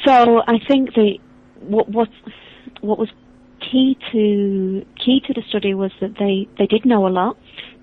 So 0.04 0.42
I 0.46 0.58
think 0.66 0.94
the 0.94 1.18
what 1.60 1.88
what 1.88 2.08
what 2.80 2.98
was 2.98 3.08
key 3.60 3.96
to 4.10 4.84
key 5.02 5.20
to 5.26 5.32
the 5.32 5.42
study 5.48 5.74
was 5.74 5.92
that 6.00 6.14
they 6.18 6.48
they 6.58 6.66
did 6.66 6.84
know 6.84 7.06
a 7.06 7.10
lot 7.10 7.36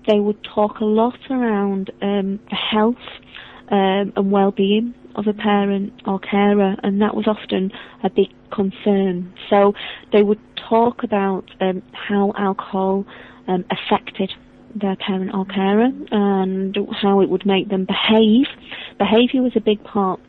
they 0.06 0.20
would 0.20 0.42
talk 0.42 0.80
a 0.80 0.84
lot 0.84 1.18
around 1.30 1.90
um, 2.02 2.40
the 2.48 2.56
health 2.56 2.96
um, 3.70 4.12
and 4.16 4.32
well-being 4.32 4.94
of 5.14 5.26
a 5.26 5.32
parent 5.32 5.92
or 6.06 6.18
carer, 6.18 6.76
and 6.82 7.00
that 7.02 7.14
was 7.14 7.26
often 7.26 7.72
a 8.02 8.10
big 8.10 8.28
concern. 8.50 9.32
So 9.48 9.74
they 10.12 10.22
would 10.22 10.40
talk 10.56 11.02
about 11.02 11.44
um, 11.60 11.82
how 11.92 12.32
alcohol 12.36 13.04
um, 13.48 13.64
affected 13.70 14.32
their 14.74 14.96
parent 14.96 15.34
or 15.34 15.44
carer 15.44 15.90
and 16.12 16.76
how 17.02 17.20
it 17.20 17.28
would 17.28 17.44
make 17.44 17.68
them 17.68 17.84
behave. 17.84 18.46
Behaviour 18.98 19.42
was 19.42 19.52
a 19.56 19.60
big 19.60 19.82
part 19.82 20.20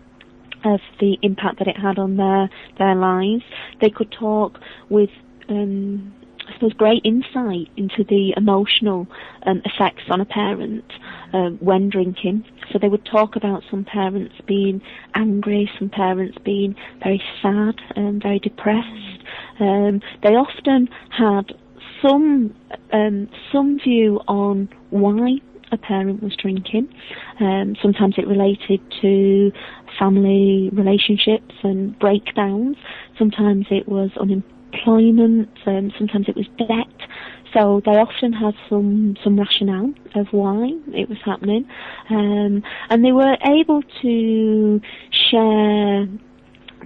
of 0.63 0.79
the 0.99 1.17
impact 1.21 1.59
that 1.59 1.67
it 1.67 1.77
had 1.77 1.97
on 1.97 2.17
their 2.17 2.49
their 2.77 2.95
lives. 2.95 3.43
They 3.79 3.89
could 3.89 4.11
talk 4.11 4.59
with 4.89 5.09
um, 5.49 6.13
I 6.51 6.53
suppose, 6.55 6.73
great 6.73 7.01
insight 7.05 7.69
into 7.77 8.03
the 8.03 8.33
emotional 8.35 9.07
um, 9.45 9.61
effects 9.63 10.03
on 10.09 10.19
a 10.19 10.25
parent 10.25 10.83
um, 11.33 11.57
when 11.61 11.89
drinking. 11.89 12.43
So 12.71 12.79
they 12.79 12.89
would 12.89 13.05
talk 13.05 13.35
about 13.35 13.63
some 13.69 13.85
parents 13.85 14.35
being 14.47 14.81
angry, 15.15 15.71
some 15.79 15.89
parents 15.89 16.37
being 16.43 16.75
very 17.01 17.21
sad 17.41 17.75
and 17.95 18.21
very 18.21 18.39
depressed. 18.39 19.23
Um, 19.59 20.01
they 20.23 20.35
often 20.35 20.89
had 21.09 21.53
some 22.05 22.53
um, 22.91 23.29
some 23.51 23.79
view 23.79 24.19
on 24.27 24.67
why 24.89 25.37
a 25.71 25.77
parent 25.77 26.21
was 26.21 26.35
drinking. 26.35 26.93
Um, 27.39 27.75
sometimes 27.81 28.15
it 28.17 28.27
related 28.27 28.81
to 29.01 29.51
family 29.97 30.69
relationships 30.73 31.55
and 31.63 31.97
breakdowns. 31.97 32.75
Sometimes 33.17 33.67
it 33.69 33.87
was 33.87 34.09
unemployment 34.19 34.60
employment, 34.71 35.49
um, 35.65 35.91
sometimes 35.97 36.27
it 36.27 36.35
was 36.35 36.47
debt. 36.57 37.09
So 37.53 37.81
they 37.85 37.91
often 37.91 38.31
had 38.31 38.53
some 38.69 39.17
some 39.23 39.37
rationale 39.37 39.93
of 40.15 40.27
why 40.31 40.71
it 40.93 41.09
was 41.09 41.17
happening, 41.25 41.67
um, 42.09 42.63
and 42.89 43.03
they 43.03 43.11
were 43.11 43.35
able 43.45 43.81
to 44.01 44.81
share 45.11 46.07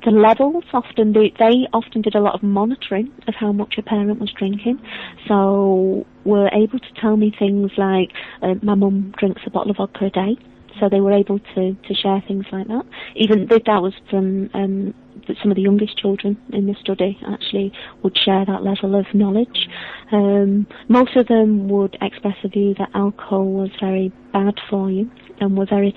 the 0.03 0.11
levels. 0.11 0.63
Often 0.73 1.13
they, 1.13 1.33
they 1.37 1.67
often 1.71 2.01
did 2.01 2.15
a 2.15 2.19
lot 2.19 2.33
of 2.33 2.41
monitoring 2.41 3.11
of 3.27 3.35
how 3.35 3.51
much 3.51 3.75
a 3.77 3.83
parent 3.83 4.19
was 4.19 4.31
drinking, 4.31 4.79
so 5.27 6.05
were 6.25 6.49
able 6.51 6.79
to 6.79 6.93
tell 6.99 7.15
me 7.15 7.31
things 7.37 7.71
like, 7.77 8.11
uh, 8.41 8.55
"My 8.63 8.73
mum 8.73 9.13
drinks 9.17 9.43
a 9.45 9.51
bottle 9.51 9.69
of 9.71 9.77
vodka 9.77 10.05
a 10.05 10.09
day." 10.09 10.35
So 10.79 10.89
they 10.89 10.99
were 10.99 11.13
able 11.13 11.39
to, 11.39 11.73
to 11.73 11.93
share 11.93 12.21
things 12.27 12.45
like 12.51 12.67
that. 12.67 12.85
Even 13.15 13.47
that 13.47 13.81
was 13.81 13.93
from 14.09 14.49
um, 14.53 14.93
that 15.27 15.37
some 15.41 15.51
of 15.51 15.55
the 15.55 15.61
youngest 15.61 15.97
children 15.97 16.37
in 16.53 16.67
the 16.67 16.75
study 16.79 17.17
actually 17.27 17.71
would 18.03 18.17
share 18.17 18.45
that 18.45 18.63
level 18.63 18.95
of 18.99 19.05
knowledge. 19.13 19.67
Um, 20.11 20.67
most 20.87 21.15
of 21.15 21.27
them 21.27 21.67
would 21.69 21.97
express 22.01 22.37
a 22.43 22.47
view 22.47 22.75
that 22.77 22.89
alcohol 22.93 23.45
was 23.45 23.69
very 23.79 24.11
bad 24.33 24.55
for 24.69 24.91
you 24.91 25.09
and 25.39 25.57
were 25.57 25.65
very 25.65 25.95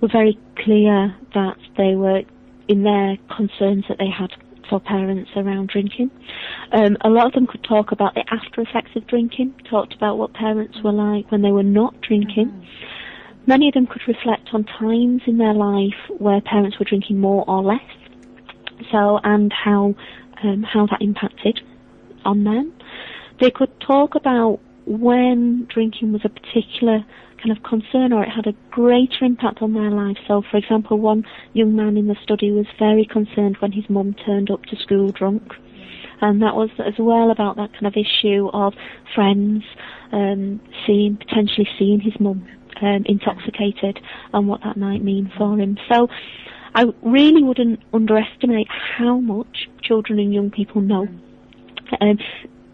were 0.00 0.08
very 0.08 0.36
clear 0.58 1.14
that 1.32 1.56
they 1.76 1.94
were 1.94 2.22
in 2.66 2.82
their 2.82 3.16
concerns 3.34 3.84
that 3.88 3.98
they 3.98 4.08
had 4.08 4.30
for 4.68 4.80
parents 4.80 5.30
around 5.36 5.68
drinking. 5.68 6.10
Um, 6.72 6.96
a 7.02 7.08
lot 7.08 7.26
of 7.26 7.32
them 7.32 7.46
could 7.46 7.62
talk 7.62 7.92
about 7.92 8.14
the 8.14 8.24
after 8.30 8.62
effects 8.62 8.90
of 8.96 9.06
drinking, 9.06 9.54
talked 9.68 9.94
about 9.94 10.18
what 10.18 10.32
parents 10.34 10.78
were 10.82 10.92
like 10.92 11.30
when 11.30 11.42
they 11.42 11.52
were 11.52 11.62
not 11.62 12.00
drinking. 12.00 12.48
Mm-hmm. 12.48 13.46
Many 13.46 13.68
of 13.68 13.74
them 13.74 13.86
could 13.86 14.02
reflect 14.06 14.50
on 14.52 14.64
times 14.64 15.22
in 15.26 15.38
their 15.38 15.52
life 15.52 15.98
where 16.18 16.40
parents 16.40 16.78
were 16.78 16.84
drinking 16.84 17.18
more 17.18 17.44
or 17.48 17.62
less 17.62 17.80
so 18.90 19.20
and 19.22 19.52
how 19.52 19.94
um, 20.42 20.62
how 20.62 20.86
that 20.86 21.00
impacted 21.00 21.60
on 22.24 22.44
them. 22.44 22.72
They 23.40 23.50
could 23.50 23.70
talk 23.80 24.14
about 24.14 24.60
when 24.86 25.66
drinking 25.72 26.12
was 26.12 26.22
a 26.24 26.28
particular 26.28 27.04
kind 27.42 27.56
of 27.56 27.62
concern 27.62 28.12
or 28.12 28.22
it 28.22 28.30
had 28.30 28.46
a 28.46 28.52
greater 28.70 29.24
impact 29.24 29.62
on 29.62 29.74
their 29.74 29.90
life. 29.90 30.16
So, 30.28 30.42
for 30.50 30.56
example, 30.56 30.98
one 30.98 31.24
young 31.52 31.74
man 31.74 31.96
in 31.96 32.06
the 32.06 32.16
study 32.22 32.50
was 32.50 32.66
very 32.78 33.04
concerned 33.04 33.56
when 33.60 33.72
his 33.72 33.84
mum 33.88 34.14
turned 34.26 34.50
up 34.50 34.64
to 34.66 34.76
school 34.76 35.08
drunk. 35.10 35.52
And 36.20 36.40
that 36.42 36.54
was 36.54 36.70
as 36.78 36.94
well 36.98 37.32
about 37.32 37.56
that 37.56 37.72
kind 37.72 37.86
of 37.86 37.94
issue 37.96 38.48
of 38.52 38.74
friends 39.14 39.64
um, 40.12 40.60
seeing, 40.86 41.16
potentially 41.16 41.68
seeing 41.78 42.00
his 42.00 42.14
mum 42.20 42.46
um, 42.80 43.02
intoxicated 43.06 43.98
and 44.32 44.46
what 44.46 44.60
that 44.62 44.76
might 44.76 45.02
mean 45.02 45.32
for 45.36 45.58
him. 45.58 45.78
So 45.90 46.08
I 46.74 46.84
really 47.02 47.42
wouldn't 47.42 47.80
underestimate 47.92 48.68
how 48.68 49.18
much 49.18 49.68
children 49.82 50.18
and 50.18 50.32
young 50.32 50.50
people 50.50 50.80
know. 50.80 51.06
Um, 52.00 52.18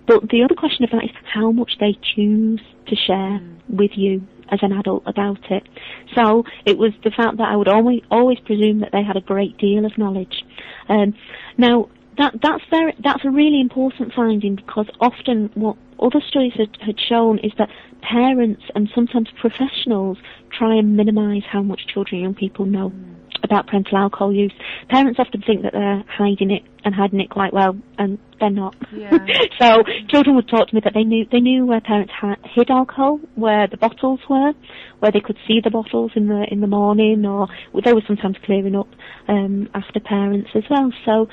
but 0.07 0.29
the 0.31 0.43
other 0.43 0.55
question 0.55 0.85
of 0.85 0.91
that 0.91 1.05
is 1.05 1.11
how 1.33 1.51
much 1.51 1.73
they 1.81 1.99
choose 2.15 2.61
to 2.87 2.97
share 2.97 3.41
with 3.69 3.91
you 3.95 4.27
as 4.51 4.61
an 4.63 4.73
adult 4.73 5.03
about 5.07 5.51
it. 5.51 5.69
So 6.15 6.45
it 6.65 6.79
was 6.79 6.93
the 7.05 7.11
fact 7.11 7.37
that 7.39 7.49
I 7.49 7.57
would 7.57 7.69
always 7.69 8.01
always 8.11 8.39
presume 8.41 8.81
that 8.81 8.93
they 8.93 9.03
had 9.03 9.17
a 9.17 9.21
great 9.21 9.59
deal 9.59 9.85
of 9.85 9.99
knowledge. 9.99 10.45
Um, 10.89 11.15
now 11.59 11.91
that 12.17 12.41
that's 12.41 12.65
very 12.71 12.95
that's 13.05 13.25
a 13.25 13.31
really 13.31 13.61
important 13.61 14.15
finding 14.15 14.57
because 14.57 14.87
often 15.01 15.51
what 15.55 15.77
other 16.01 16.23
studies 16.27 16.55
had, 16.57 16.79
had 16.81 16.99
shown 16.99 17.39
is 17.41 17.53
that 17.59 17.69
parents 18.01 18.63
and 18.75 18.89
sometimes 18.95 19.29
professionals 19.39 20.17
try 20.51 20.75
and 20.77 20.97
minimise 20.97 21.43
how 21.51 21.63
much 21.63 21.87
children 21.87 22.23
and 22.23 22.23
young 22.23 22.35
people 22.35 22.65
know. 22.65 22.91
Mm 22.91 23.19
about 23.49 23.67
parental 23.67 23.97
alcohol 23.97 24.33
use. 24.33 24.53
Parents 24.89 25.19
often 25.19 25.43
think 25.43 25.63
that 25.63 25.73
they're 25.73 26.05
hiding 26.07 26.51
it 26.51 26.63
and 26.85 26.95
hiding 26.95 27.21
it 27.21 27.31
quite 27.31 27.53
well, 27.53 27.77
and 27.99 28.19
they're 28.39 28.51
not. 28.51 28.77
Yeah. 28.93 29.19
so 29.61 29.83
children 30.09 30.37
would 30.37 30.49
talk 30.49 30.69
to 30.69 30.75
me 30.75 30.81
that 30.85 30.95
they 30.95 31.05
knew 31.05 31.27
they 31.31 31.41
knew 31.41 31.67
where 31.67 31.81
parents 31.81 32.13
had, 32.21 32.37
hid 32.55 32.71
alcohol, 32.71 33.21
where 33.35 33.67
the 33.67 33.77
bottles 33.77 34.21
were, 34.29 34.53
where 35.01 35.13
they 35.13 35.21
could 35.21 35.39
see 35.47 35.61
the 35.63 35.71
bottles 35.71 36.13
in 36.15 36.29
the 36.29 36.47
in 36.51 36.61
the 36.61 36.67
morning, 36.67 37.25
or 37.27 37.49
they 37.85 37.93
were 37.93 38.03
sometimes 38.07 38.37
clearing 38.45 38.77
up 38.77 38.89
um, 39.29 39.69
after 39.75 40.01
parents 40.01 40.51
as 40.55 40.65
well. 40.71 40.93
So 41.05 41.29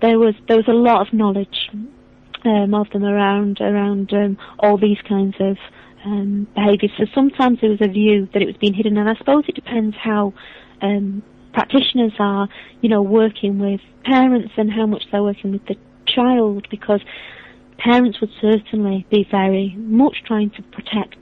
there 0.00 0.18
was 0.18 0.34
there 0.48 0.56
was 0.56 0.68
a 0.68 0.72
lot 0.72 1.06
of 1.06 1.12
knowledge 1.12 1.70
um, 2.44 2.74
of 2.74 2.88
them 2.90 3.04
around 3.04 3.60
around 3.60 4.12
um, 4.12 4.38
all 4.58 4.78
these 4.78 4.98
kinds 5.08 5.34
of 5.40 5.56
um, 6.04 6.46
behaviours. 6.54 6.92
So 6.96 7.04
sometimes 7.14 7.60
there 7.60 7.70
was 7.70 7.80
a 7.80 7.88
view 7.88 8.28
that 8.32 8.42
it 8.42 8.46
was 8.46 8.56
being 8.56 8.74
hidden, 8.74 8.96
and 8.96 9.08
I 9.08 9.14
suppose 9.16 9.44
it 9.48 9.54
depends 9.54 9.96
how 10.02 10.34
um, 10.82 11.22
practitioners 11.58 12.12
are, 12.20 12.48
you 12.82 12.88
know, 12.88 13.02
working 13.02 13.58
with 13.58 13.80
parents 14.04 14.52
and 14.56 14.70
how 14.70 14.86
much 14.86 15.02
they're 15.10 15.24
working 15.24 15.50
with 15.50 15.66
the 15.66 15.74
child 16.06 16.68
because 16.70 17.00
parents 17.78 18.20
would 18.20 18.30
certainly 18.40 19.04
be 19.10 19.26
very 19.28 19.74
much 19.76 20.22
trying 20.24 20.50
to 20.50 20.62
protect 20.62 21.16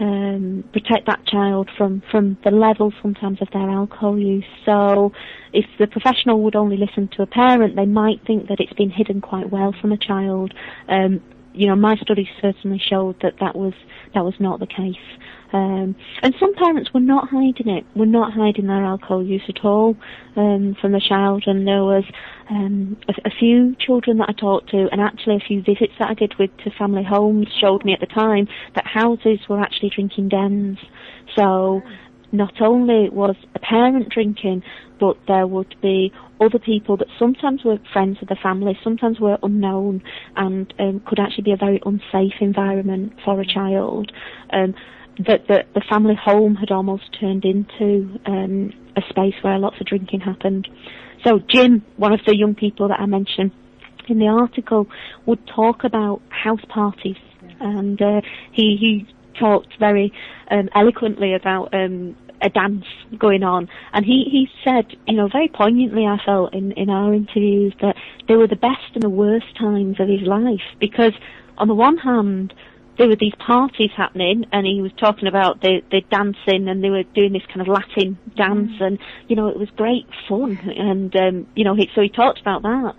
um, 0.00 0.64
protect 0.72 1.06
that 1.06 1.26
child 1.26 1.68
from 1.76 2.02
from 2.10 2.38
the 2.42 2.50
level 2.50 2.92
sometimes 3.02 3.42
of 3.42 3.48
their 3.52 3.68
alcohol 3.68 4.18
use. 4.18 4.46
So, 4.64 5.12
if 5.52 5.66
the 5.78 5.86
professional 5.86 6.40
would 6.40 6.56
only 6.56 6.78
listen 6.78 7.08
to 7.16 7.22
a 7.22 7.26
parent, 7.26 7.76
they 7.76 7.84
might 7.84 8.26
think 8.26 8.48
that 8.48 8.60
it's 8.60 8.72
been 8.72 8.90
hidden 8.90 9.20
quite 9.20 9.50
well 9.50 9.74
from 9.78 9.92
a 9.92 9.98
child. 9.98 10.54
Um, 10.88 11.20
you 11.54 11.66
know, 11.66 11.76
my 11.76 11.96
studies 11.96 12.28
certainly 12.40 12.80
showed 12.84 13.20
that 13.22 13.34
that 13.40 13.56
was 13.56 13.74
that 14.14 14.24
was 14.24 14.34
not 14.38 14.60
the 14.60 14.66
case. 14.66 14.96
Um, 15.52 15.94
and 16.22 16.34
some 16.40 16.54
parents 16.54 16.94
were 16.94 17.00
not 17.00 17.28
hiding 17.28 17.68
it, 17.68 17.84
were 17.94 18.06
not 18.06 18.32
hiding 18.32 18.68
their 18.68 18.84
alcohol 18.84 19.22
use 19.22 19.42
at 19.48 19.62
all 19.64 19.96
um, 20.34 20.74
from 20.80 20.92
the 20.92 21.00
child. 21.00 21.44
And 21.46 21.66
there 21.66 21.84
was 21.84 22.04
um, 22.48 22.96
a, 23.06 23.28
a, 23.28 23.30
few 23.30 23.76
children 23.78 24.16
that 24.18 24.30
I 24.30 24.32
talked 24.32 24.70
to, 24.70 24.88
and 24.90 25.00
actually 25.00 25.36
a 25.36 25.46
few 25.46 25.62
visits 25.62 25.92
that 25.98 26.08
I 26.08 26.14
did 26.14 26.34
with 26.38 26.50
to 26.64 26.70
family 26.70 27.04
homes 27.04 27.48
showed 27.60 27.84
me 27.84 27.92
at 27.92 28.00
the 28.00 28.06
time 28.06 28.48
that 28.74 28.86
houses 28.86 29.40
were 29.46 29.60
actually 29.60 29.90
drinking 29.90 30.30
dens. 30.30 30.78
So 31.36 31.82
not 32.32 32.60
only 32.60 33.08
was 33.10 33.36
a 33.54 33.58
parent 33.58 34.08
drinking, 34.08 34.62
but 34.98 35.16
there 35.28 35.46
would 35.46 35.74
be 35.82 36.12
other 36.40 36.58
people 36.58 36.96
that 36.96 37.08
sometimes 37.18 37.64
were 37.64 37.78
friends 37.92 38.18
of 38.22 38.28
the 38.28 38.36
family, 38.42 38.78
sometimes 38.82 39.20
were 39.20 39.38
unknown, 39.42 40.02
and 40.36 40.72
um, 40.78 41.02
could 41.06 41.20
actually 41.20 41.44
be 41.44 41.52
a 41.52 41.56
very 41.56 41.80
unsafe 41.84 42.34
environment 42.40 43.12
for 43.24 43.40
a 43.40 43.46
child. 43.46 44.10
Um, 44.52 44.74
that 45.18 45.46
the, 45.46 45.62
the 45.74 45.82
family 45.90 46.14
home 46.14 46.54
had 46.54 46.70
almost 46.70 47.04
turned 47.20 47.44
into 47.44 48.18
um, 48.24 48.72
a 48.96 49.02
space 49.10 49.34
where 49.42 49.58
lots 49.58 49.78
of 49.78 49.86
drinking 49.86 50.20
happened. 50.20 50.66
So 51.24 51.38
Jim, 51.50 51.84
one 51.96 52.14
of 52.14 52.20
the 52.26 52.34
young 52.34 52.54
people 52.54 52.88
that 52.88 52.98
I 52.98 53.04
mentioned 53.04 53.52
in 54.08 54.18
the 54.18 54.26
article, 54.26 54.88
would 55.26 55.46
talk 55.46 55.84
about 55.84 56.20
house 56.30 56.64
parties, 56.68 57.16
and 57.60 58.00
uh, 58.00 58.20
he 58.52 58.76
he 58.76 59.06
talked 59.38 59.78
very 59.78 60.12
um, 60.50 60.68
eloquently 60.74 61.34
about 61.34 61.72
um, 61.72 62.16
a 62.42 62.50
dance 62.50 62.84
going 63.18 63.42
on. 63.42 63.68
And 63.92 64.04
he, 64.04 64.24
he 64.30 64.48
said, 64.64 64.86
you 65.06 65.14
know, 65.14 65.28
very 65.28 65.48
poignantly, 65.48 66.06
I 66.06 66.18
felt 66.24 66.54
in, 66.54 66.72
in 66.72 66.90
our 66.90 67.14
interviews 67.14 67.72
that 67.80 67.96
they 68.28 68.36
were 68.36 68.48
the 68.48 68.56
best 68.56 68.94
and 68.94 69.02
the 69.02 69.10
worst 69.10 69.56
times 69.58 70.00
of 70.00 70.08
his 70.08 70.22
life 70.22 70.62
because 70.80 71.12
on 71.58 71.68
the 71.68 71.74
one 71.74 71.98
hand, 71.98 72.52
there 72.98 73.08
were 73.08 73.16
these 73.16 73.34
parties 73.38 73.90
happening 73.96 74.44
and 74.52 74.66
he 74.66 74.82
was 74.82 74.92
talking 74.98 75.26
about 75.26 75.60
the, 75.62 75.80
the 75.90 76.02
dancing 76.10 76.68
and 76.68 76.84
they 76.84 76.90
were 76.90 77.04
doing 77.14 77.32
this 77.32 77.42
kind 77.46 77.62
of 77.62 77.68
Latin 77.68 78.18
dance 78.36 78.72
mm. 78.72 78.84
and, 78.84 78.98
you 79.28 79.36
know, 79.36 79.48
it 79.48 79.58
was 79.58 79.70
great 79.70 80.06
fun 80.28 80.58
and, 80.76 81.14
um, 81.16 81.46
you 81.54 81.64
know, 81.64 81.74
he, 81.74 81.88
so 81.94 82.02
he 82.02 82.08
talked 82.08 82.40
about 82.40 82.62
that. 82.62 82.94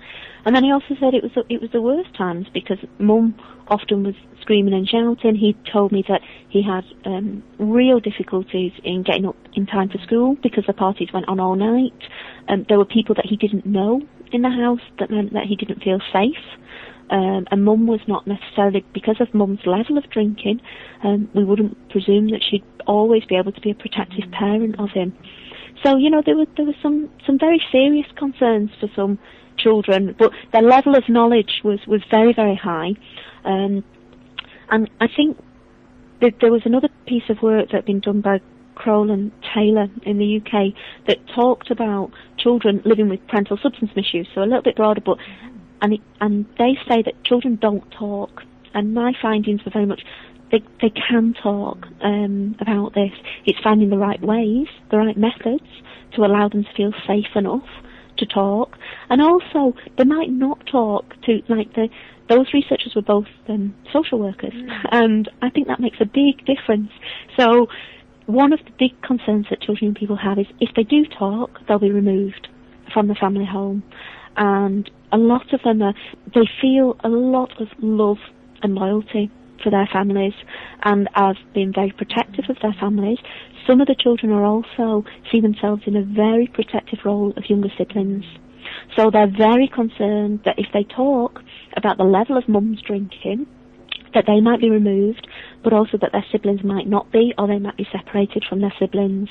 And 0.45 0.56
then 0.56 0.63
he 0.63 0.71
also 0.71 0.95
said 0.99 1.13
it 1.13 1.23
was, 1.23 1.32
it 1.49 1.62
was 1.62 1.71
the 1.71 1.82
worst 1.82 2.13
times 2.15 2.47
because 2.53 2.77
mum 2.99 3.36
often 3.67 4.03
was 4.03 4.15
screaming 4.41 4.73
and 4.73 4.88
shouting. 4.88 5.36
He 5.36 5.56
told 5.71 5.91
me 5.91 6.03
that 6.10 6.21
he 6.49 6.62
had, 6.62 6.84
um, 7.06 7.43
real 7.60 7.99
difficulties 7.99 8.73
in 8.84 9.03
getting 9.03 9.25
up 9.25 9.38
in 9.53 9.65
time 9.65 9.89
for 9.89 9.99
school 9.99 10.36
because 10.43 10.65
the 10.67 10.73
parties 10.73 11.10
went 11.13 11.29
on 11.29 11.39
all 11.39 11.56
night. 11.56 11.93
Um, 12.49 12.65
there 12.67 12.77
were 12.77 12.86
people 12.86 13.15
that 13.15 13.25
he 13.25 13.38
didn't 13.38 13.65
know 13.65 14.01
in 14.34 14.41
the 14.41 14.49
house 14.49 14.82
that 14.99 15.10
meant 15.10 15.34
that 15.34 15.45
he 15.45 15.56
didn't 15.56 15.82
feel 15.82 15.99
safe. 16.12 16.43
Um, 17.10 17.45
and 17.51 17.63
mum 17.63 17.86
was 17.88 18.01
not 18.08 18.25
necessarily, 18.25 18.84
because 18.93 19.17
of 19.19 19.34
mum's 19.34 19.65
level 19.65 19.97
of 19.97 20.10
drinking, 20.10 20.62
um, 21.03 21.29
we 21.34 21.43
wouldn't 21.43 21.89
presume 21.89 22.29
that 22.32 22.41
she'd 22.49 22.63
always 22.88 23.23
be 23.25 23.36
able 23.36 23.51
to 23.51 23.62
be 23.62 23.71
a 23.71 23.75
protective 23.75 24.32
parent 24.32 24.79
of 24.79 24.89
him. 24.89 25.13
So, 25.84 25.97
you 25.97 26.10
know, 26.10 26.23
there 26.25 26.36
were, 26.36 26.47
there 26.58 26.65
were 26.65 26.75
some, 26.82 27.10
some 27.25 27.38
very 27.38 27.62
serious 27.71 28.08
concerns 28.15 28.71
for 28.79 28.89
some 28.95 29.19
children, 29.58 30.16
but 30.18 30.32
their 30.52 30.62
level 30.62 30.96
of 30.96 31.08
knowledge 31.10 31.62
was, 31.63 31.80
was 31.88 32.02
very, 32.10 32.34
very 32.34 32.56
high. 32.56 32.94
Um, 33.46 33.84
and 34.70 34.89
I 35.00 35.08
think 35.08 35.38
that 36.22 36.36
there 36.39 36.52
was 36.52 36.62
another 36.66 36.89
piece 37.06 37.30
of 37.30 37.42
work 37.42 37.68
that 37.68 37.76
had 37.76 37.86
been 37.86 38.00
done 38.00 38.22
by 38.22 38.39
Kroll 38.76 39.12
and 39.12 39.32
Taylor 39.54 39.88
in 40.04 40.18
the 40.18 40.38
UK 40.38 40.74
that 41.08 41.18
talked 41.36 41.70
about 41.70 42.12
children 42.38 42.82
living 42.86 43.10
with 43.10 43.26
parental 43.28 43.58
substance 43.62 43.92
misuse, 43.96 44.28
so 44.34 44.42
a 44.42 44.46
little 44.46 44.62
bit 44.62 44.76
broader, 44.76 45.02
but 45.02 45.18
and 45.82 45.94
it, 45.94 46.02
and 46.22 46.46
they 46.58 46.78
say 46.88 47.02
that 47.04 47.24
children 47.26 47.58
don't 47.62 47.84
talk. 47.92 48.44
And 48.74 48.94
my 48.94 49.13
findings 49.22 49.63
were 49.66 49.72
very 49.72 49.86
much 49.86 50.02
they 50.52 50.63
they 50.82 50.89
can 50.89 51.34
talk 51.34 51.86
um, 52.02 52.56
about 52.60 52.94
this. 52.94 53.12
It's 53.46 53.60
finding 53.60 53.89
the 53.89 53.98
right 53.98 54.22
ways, 54.22 54.68
the 54.89 54.98
right 54.98 55.18
methods 55.18 55.68
to 56.16 56.24
allow 56.26 56.48
them 56.48 56.63
to 56.63 56.74
feel 56.74 56.94
safe 57.06 57.36
enough 57.36 57.68
to 58.26 58.34
talk, 58.34 58.78
and 59.10 59.22
also 59.22 59.76
they 59.98 60.04
might 60.04 60.30
not 60.30 60.66
talk 60.68 61.16
to 61.24 61.42
like 61.50 61.74
the 61.74 61.90
those 62.30 62.54
researchers 62.54 62.96
were 62.96 63.02
both 63.02 63.28
um, 63.50 63.76
social 63.92 64.20
workers, 64.20 64.54
mm. 64.54 64.88
and 64.92 65.30
I 65.42 65.50
think 65.50 65.68
that 65.68 65.80
makes 65.80 65.98
a 66.00 66.06
big 66.06 66.46
difference. 66.46 66.90
So 67.38 67.68
one 68.26 68.54
of 68.54 68.60
the 68.60 68.72
big 68.80 69.00
concerns 69.02 69.48
that 69.50 69.62
children 69.62 69.90
and 69.90 69.96
people 69.96 70.16
have 70.16 70.40
is 70.40 70.48
if 70.62 70.74
they 70.76 70.84
do 70.84 71.06
talk, 71.06 71.60
they'll 71.68 71.80
be 71.80 71.92
removed 71.92 72.48
from 72.94 73.08
the 73.08 73.16
family 73.16 73.46
home 73.46 73.84
and 74.38 74.90
a 75.12 75.18
lot 75.18 75.54
of 75.54 75.62
them 75.64 75.82
are, 75.82 75.94
they 76.34 76.50
feel 76.62 76.96
a 77.04 77.10
lot 77.10 77.62
of 77.62 77.68
love 77.80 78.18
and 78.62 78.76
loyalty 78.76 79.30
for 79.63 79.69
their 79.69 79.88
families 79.91 80.34
and 80.84 81.10
have 81.13 81.38
been 81.54 81.71
very 81.73 81.91
protective 81.91 82.45
of 82.49 82.58
their 82.62 82.76
families. 82.80 83.17
Some 83.67 83.82
of 83.82 83.88
the 83.88 83.95
children 83.97 84.32
are 84.32 84.43
also 84.43 85.06
see 85.32 85.39
themselves 85.39 85.84
in 85.86 85.95
a 85.95 86.04
very 86.04 86.47
protective 86.47 86.99
role 87.06 87.34
of 87.38 87.49
younger 87.49 87.69
siblings. 87.78 88.26
So 88.95 89.10
they're 89.10 89.32
very 89.32 89.67
concerned 89.67 90.41
that 90.45 90.60
if 90.60 90.67
they 90.73 90.84
talk 90.84 91.41
about 91.76 91.97
the 91.97 92.04
level 92.04 92.38
of 92.38 92.47
mum's 92.47 92.82
drinking, 92.82 93.47
that 94.13 94.26
they 94.28 94.39
might 94.39 94.62
be 94.62 94.69
removed, 94.69 95.28
but 95.63 95.73
also 95.73 95.97
that 95.99 96.12
their 96.12 96.26
siblings 96.32 96.63
might 96.63 96.88
not 96.88 97.12
be, 97.12 97.34
or 97.38 97.47
they 97.47 97.60
might 97.60 97.78
be 97.78 97.88
separated 97.91 98.45
from 98.47 98.62
their 98.62 98.73
siblings. 98.80 99.30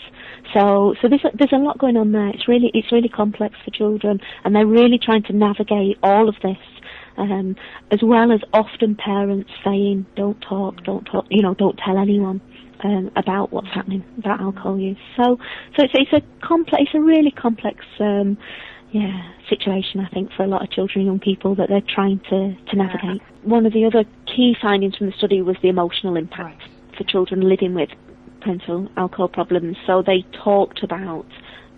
So, 0.53 0.95
so 1.01 1.09
there's 1.09 1.25
a, 1.25 1.37
there's 1.37 1.53
a 1.53 1.57
lot 1.57 1.79
going 1.79 1.97
on 1.97 2.13
there. 2.13 2.29
It's 2.29 2.49
really 2.49 2.71
it's 2.75 2.91
really 2.91 3.09
complex 3.09 3.55
for 3.65 3.71
children, 3.71 4.21
and 4.45 4.55
they're 4.55 4.67
really 4.67 4.99
trying 4.99 5.23
to 5.25 5.33
navigate 5.33 5.99
all 6.03 6.29
of 6.29 6.35
this. 6.43 6.59
Um, 7.17 7.57
as 7.91 8.03
well 8.03 8.33
as 8.33 8.41
often 8.53 8.95
parents 8.95 9.51
saying, 9.65 10.07
"Don't 10.17 10.41
talk, 10.41 10.83
don't 10.85 11.05
talk," 11.05 11.27
you 11.31 11.43
know, 11.43 11.55
don't 11.55 11.79
tell 11.79 11.99
anyone. 11.99 12.41
Um, 12.85 13.13
about 13.15 13.53
what's 13.53 13.69
happening 13.69 14.03
about 14.19 14.41
alcohol 14.41 14.77
use. 14.77 14.99
So, 15.17 15.39
so 15.77 15.85
it's, 15.85 15.93
it's 15.95 16.13
a 16.13 16.21
complex, 16.45 16.83
it's 16.83 16.95
a 16.97 17.01
really 17.01 17.31
complex 17.31 17.85
um, 18.01 18.37
yeah, 18.93 19.23
situation, 19.49 20.01
I 20.01 20.09
think, 20.09 20.33
for 20.33 20.43
a 20.43 20.47
lot 20.47 20.63
of 20.63 20.71
children 20.71 21.01
and 21.01 21.07
young 21.07 21.19
people 21.19 21.55
that 21.55 21.69
they're 21.69 21.81
trying 21.81 22.21
to, 22.31 22.55
to 22.55 22.77
navigate. 22.77 23.23
Yeah. 23.23 23.49
One 23.49 23.67
of 23.67 23.73
the 23.73 23.85
other 23.87 24.05
key 24.27 24.55
findings 24.61 24.97
from 24.97 25.07
the 25.07 25.17
study 25.17 25.41
was 25.43 25.57
the 25.63 25.69
emotional 25.69 26.17
impact 26.17 26.61
right. 26.61 26.97
for 26.97 27.05
children 27.05 27.41
living 27.41 27.75
with 27.75 27.89
parental 28.43 28.89
alcohol 28.97 29.29
problems. 29.29 29.77
So 29.87 30.03
they 30.03 30.25
talked 30.45 30.83
about 30.83 31.27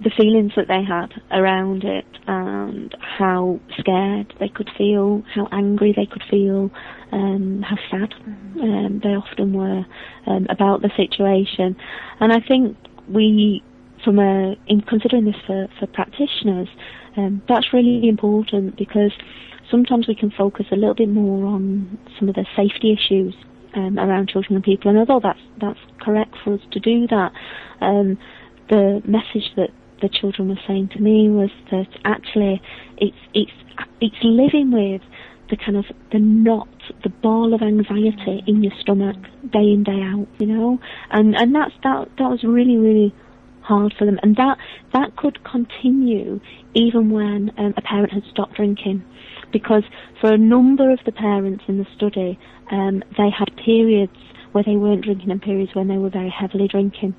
the 0.02 0.11
feelings 0.11 0.52
that 0.57 0.68
they 0.68 0.83
had 0.83 1.12
around 1.30 1.85
it 1.85 2.07
and 2.26 2.94
how 3.00 3.61
scared 3.78 4.35
they 4.40 4.48
could 4.48 4.70
feel, 4.76 5.22
how 5.35 5.48
angry 5.52 5.92
they 5.96 6.07
could 6.07 6.22
feel, 6.28 6.70
um, 7.12 7.62
how 7.62 7.76
sad 7.90 8.12
um, 8.61 9.00
they 9.02 9.11
often 9.11 9.52
were 9.52 9.85
um, 10.26 10.46
about 10.50 10.83
the 10.83 10.90
situation. 10.96 11.76
And 12.20 12.33
I 12.33 12.40
think 12.40 12.76
we 13.09 13.62
from 14.04 14.18
a, 14.18 14.54
in 14.66 14.83
considering 14.83 15.24
this 15.24 15.37
for, 15.46 15.66
for 15.78 15.87
practitioners, 15.87 16.68
um, 17.16 17.42
that's 17.48 17.72
really 17.72 18.07
important 18.09 18.76
because 18.76 19.12
sometimes 19.70 20.07
we 20.07 20.14
can 20.14 20.30
focus 20.30 20.66
a 20.70 20.76
little 20.76 20.94
bit 20.94 21.09
more 21.09 21.46
on 21.46 21.98
some 22.18 22.28
of 22.28 22.35
the 22.35 22.44
safety 22.54 22.92
issues 22.92 23.35
um, 23.74 23.98
around 23.98 24.28
children 24.28 24.57
and 24.57 24.64
people. 24.64 24.90
And 24.90 24.98
although 24.98 25.20
that's 25.20 25.40
that's 25.61 25.78
correct 26.00 26.35
for 26.44 26.54
us 26.54 26.61
to 26.72 26.80
do 26.80 27.07
that, 27.09 27.33
um, 27.80 28.18
the 28.68 29.02
message 29.07 29.50
that 29.57 29.70
the 30.00 30.09
children 30.09 30.48
were 30.48 30.61
saying 30.66 30.88
to 30.92 31.00
me 31.00 31.28
was 31.28 31.50
that 31.70 31.88
actually 32.04 32.61
it's 32.98 33.16
it's 33.33 33.52
it's 34.00 34.16
living 34.22 34.70
with 34.72 35.02
the 35.50 35.57
kind 35.57 35.76
of 35.76 35.85
the 36.12 36.18
knot, 36.18 36.68
the 37.02 37.11
ball 37.11 37.52
of 37.54 37.62
anxiety 37.62 38.42
in 38.46 38.62
your 38.62 38.72
stomach 38.80 39.16
day 39.52 39.72
in 39.72 39.85
day 39.85 40.00
out, 40.00 40.26
you 40.38 40.46
know, 40.46 40.78
and 41.11 41.35
and 41.37 41.54
that's 41.54 41.74
that 41.83 42.09
that 42.18 42.30
was 42.30 42.42
really 42.44 42.76
really 42.76 43.14
hard 43.61 43.94
for 43.98 44.04
them, 44.04 44.18
and 44.22 44.37
that 44.37 44.59
that 44.92 45.16
could 45.16 45.42
continue 45.44 46.40
even 46.74 47.11
when 47.11 47.50
um, 47.57 47.74
a 47.76 47.83
parent 47.83 48.12
had 48.12 48.22
stopped 48.30 48.54
drinking, 48.54 49.04
because 49.52 49.85
for 50.20 50.33
a 50.33 50.38
number 50.38 50.90
of 50.90 50.98
the 51.07 51.12
parents 51.12 51.64
in 51.68 51.78
the 51.78 51.87
study, 51.96 52.38
um, 52.70 53.02
they 53.16 53.30
had 53.30 53.54
periods 53.57 54.16
where 54.54 54.64
they 54.64 54.76
weren't 54.76 55.02
drinking 55.02 55.30
and 55.30 55.42
periods 55.42 55.74
when 55.74 55.88
they 55.88 55.98
were 55.98 56.10
very 56.10 56.30
heavily 56.30 56.68
drinking, 56.68 57.14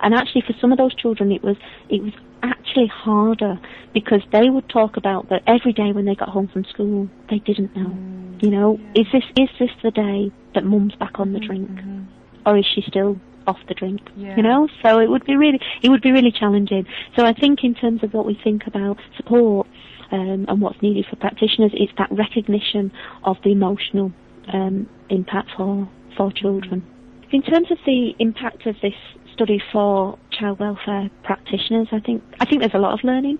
and 0.00 0.14
actually 0.14 0.42
for 0.46 0.54
some 0.60 0.72
of 0.72 0.78
those 0.78 0.94
children 0.94 1.30
it 1.30 1.42
was 1.42 1.56
it 1.88 2.02
was 2.02 2.12
actually 2.42 2.86
harder 2.86 3.58
because 3.92 4.22
they 4.32 4.48
would 4.48 4.68
talk 4.68 4.96
about 4.96 5.28
that 5.28 5.42
every 5.46 5.72
day 5.72 5.92
when 5.92 6.04
they 6.04 6.14
got 6.14 6.28
home 6.28 6.48
from 6.48 6.64
school 6.64 7.08
they 7.28 7.38
didn't 7.40 7.74
know, 7.76 7.90
mm, 7.90 8.42
you 8.42 8.50
know, 8.50 8.78
yeah. 8.94 9.02
is 9.02 9.06
this 9.12 9.24
is 9.36 9.48
this 9.58 9.70
the 9.82 9.90
day 9.90 10.32
that 10.54 10.64
mum's 10.64 10.94
back 10.96 11.20
on 11.20 11.32
the 11.32 11.40
drink, 11.40 11.68
mm-hmm. 11.68 12.04
or 12.46 12.56
is 12.56 12.64
she 12.74 12.82
still 12.86 13.20
off 13.46 13.58
the 13.66 13.74
drink, 13.74 14.00
yeah. 14.16 14.36
you 14.36 14.42
know. 14.42 14.68
So 14.82 15.00
it 15.00 15.08
would 15.08 15.24
be 15.24 15.36
really, 15.36 15.60
it 15.82 15.88
would 15.88 16.02
be 16.02 16.12
really 16.12 16.30
challenging. 16.30 16.86
So 17.16 17.24
I 17.24 17.32
think 17.32 17.64
in 17.64 17.74
terms 17.74 18.04
of 18.04 18.12
what 18.12 18.26
we 18.26 18.38
think 18.44 18.66
about 18.66 18.98
support 19.16 19.66
um, 20.12 20.44
and 20.48 20.60
what's 20.60 20.80
needed 20.82 21.06
for 21.08 21.16
practitioners, 21.16 21.72
it's 21.74 21.92
that 21.98 22.10
recognition 22.12 22.92
of 23.24 23.36
the 23.42 23.50
emotional 23.50 24.12
um, 24.52 24.88
impact 25.08 25.50
for 25.56 25.88
for 26.18 26.30
children. 26.32 26.84
In 27.30 27.42
terms 27.42 27.70
of 27.70 27.78
the 27.86 28.14
impact 28.18 28.66
of 28.66 28.74
this 28.82 28.94
study 29.32 29.62
for 29.72 30.18
child 30.30 30.58
welfare 30.58 31.10
practitioners, 31.22 31.88
I 31.92 32.00
think 32.00 32.22
I 32.40 32.44
think 32.44 32.60
there's 32.60 32.74
a 32.74 32.78
lot 32.78 32.92
of 32.92 33.04
learning. 33.04 33.38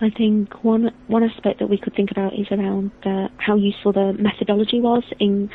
I 0.00 0.10
think 0.10 0.64
one 0.64 0.90
one 1.06 1.22
aspect 1.22 1.60
that 1.60 1.68
we 1.68 1.78
could 1.78 1.94
think 1.94 2.10
about 2.10 2.32
is 2.32 2.46
around 2.50 2.90
uh, 3.04 3.28
how 3.36 3.56
useful 3.56 3.92
the 3.92 4.14
methodology 4.18 4.80
was 4.80 5.04
in 5.20 5.50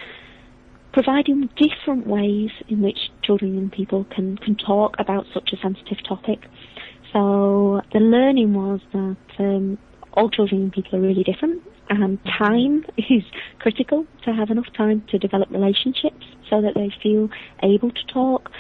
providing 0.94 1.50
different 1.56 2.08
ways 2.08 2.52
in 2.68 2.82
which 2.82 3.12
children 3.24 3.58
and 3.58 3.72
people 3.72 4.06
can, 4.06 4.38
can 4.38 4.56
talk 4.56 4.96
about 4.98 5.26
such 5.34 5.52
a 5.54 5.58
sensitive 5.58 5.98
topic. 6.08 6.40
So 7.14 7.82
the 7.94 8.00
learning 8.00 8.54
was 8.54 8.80
that 8.94 9.18
um, 9.38 9.78
all 10.14 10.30
children 10.30 10.64
and 10.64 10.74
people 10.74 10.98
are 10.98 11.02
really 11.02 11.24
different 11.24 11.62
and 11.90 12.20
time 12.26 12.86
is 12.98 13.24
critical 13.60 14.06
to 14.24 14.34
have 14.34 14.50
enough 14.50 14.72
time 14.76 15.04
to 15.10 15.18
develop 15.18 15.50
relationships 15.50 16.26
so 16.50 16.62
that 16.62 16.76
they 16.76 16.92
feel 17.02 17.30
able 17.64 17.92
to 17.92 18.06
talk. 18.06 18.52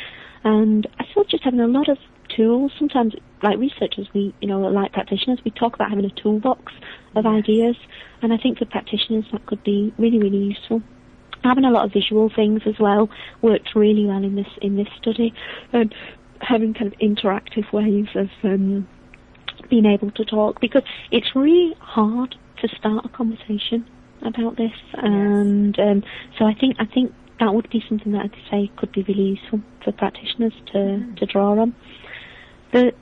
And 0.43 0.87
I 0.99 1.05
thought 1.13 1.29
just 1.29 1.43
having 1.43 1.59
a 1.59 1.67
lot 1.67 1.89
of 1.89 1.97
tools, 2.35 2.71
sometimes 2.77 3.13
like 3.43 3.57
researchers, 3.57 4.07
we, 4.13 4.33
you 4.41 4.47
know, 4.47 4.59
like 4.61 4.93
practitioners, 4.93 5.39
we 5.43 5.51
talk 5.51 5.75
about 5.75 5.89
having 5.89 6.05
a 6.05 6.09
toolbox 6.09 6.73
of 7.15 7.25
ideas. 7.25 7.75
And 8.21 8.33
I 8.33 8.37
think 8.37 8.57
for 8.57 8.65
practitioners 8.65 9.25
that 9.31 9.45
could 9.45 9.63
be 9.63 9.93
really, 9.97 10.19
really 10.19 10.37
useful 10.37 10.81
having 11.43 11.63
a 11.63 11.71
lot 11.71 11.85
of 11.85 11.93
visual 11.93 12.29
things 12.35 12.61
as 12.65 12.77
well 12.79 13.09
worked 13.41 13.75
really 13.75 14.05
well 14.05 14.23
in 14.23 14.35
this 14.35 14.47
in 14.61 14.75
this 14.75 14.87
study, 14.97 15.33
and 15.71 15.93
having 16.41 16.73
kind 16.73 16.91
of 16.91 16.99
interactive 16.99 17.71
ways 17.71 18.07
of 18.15 18.29
um, 18.43 18.87
being 19.69 19.85
able 19.85 20.11
to 20.11 20.25
talk 20.25 20.59
because 20.59 20.83
it's 21.11 21.35
really 21.35 21.75
hard 21.79 22.35
to 22.61 22.75
start 22.75 23.05
a 23.05 23.09
conversation 23.09 23.85
about 24.21 24.57
this, 24.57 24.73
and 24.93 25.77
um, 25.79 26.03
so 26.37 26.45
I 26.45 26.53
think 26.53 26.75
I 26.79 26.85
think 26.85 27.13
that 27.39 27.53
would 27.53 27.69
be 27.69 27.83
something 27.87 28.11
that 28.11 28.25
I'd 28.25 28.35
say 28.51 28.71
could 28.77 28.91
be 28.91 29.03
really 29.03 29.39
useful 29.39 29.61
for 29.83 29.91
practitioners 29.91 30.53
to 30.73 30.77
mm. 30.77 31.17
to 31.17 31.25
draw 31.25 31.59
on. 31.59 31.75
The 32.71 32.93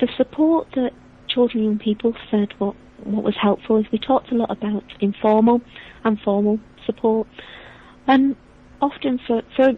the 0.00 0.08
support 0.16 0.68
that 0.74 0.92
children 1.28 1.66
and 1.66 1.80
people 1.80 2.14
said 2.30 2.54
what 2.58 2.76
what 3.02 3.24
was 3.24 3.34
helpful 3.40 3.76
is 3.78 3.86
we 3.92 3.98
talked 3.98 4.30
a 4.32 4.34
lot 4.34 4.50
about 4.50 4.84
informal 5.00 5.60
and 6.04 6.18
formal 6.20 6.58
support. 6.86 7.26
And 8.06 8.36
often 8.80 9.18
for, 9.26 9.42
for 9.56 9.72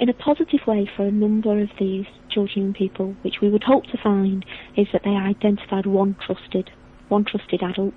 in 0.00 0.08
a 0.08 0.14
positive 0.14 0.60
way 0.66 0.90
for 0.96 1.04
a 1.04 1.10
number 1.10 1.60
of 1.60 1.70
these 1.78 2.06
children 2.30 2.66
and 2.66 2.74
people, 2.74 3.14
which 3.22 3.40
we 3.40 3.48
would 3.48 3.62
hope 3.62 3.84
to 3.86 3.98
find, 3.98 4.44
is 4.76 4.86
that 4.92 5.02
they 5.04 5.10
identified 5.10 5.86
one 5.86 6.16
trusted, 6.24 6.70
one 7.08 7.24
trusted 7.24 7.62
adult. 7.62 7.94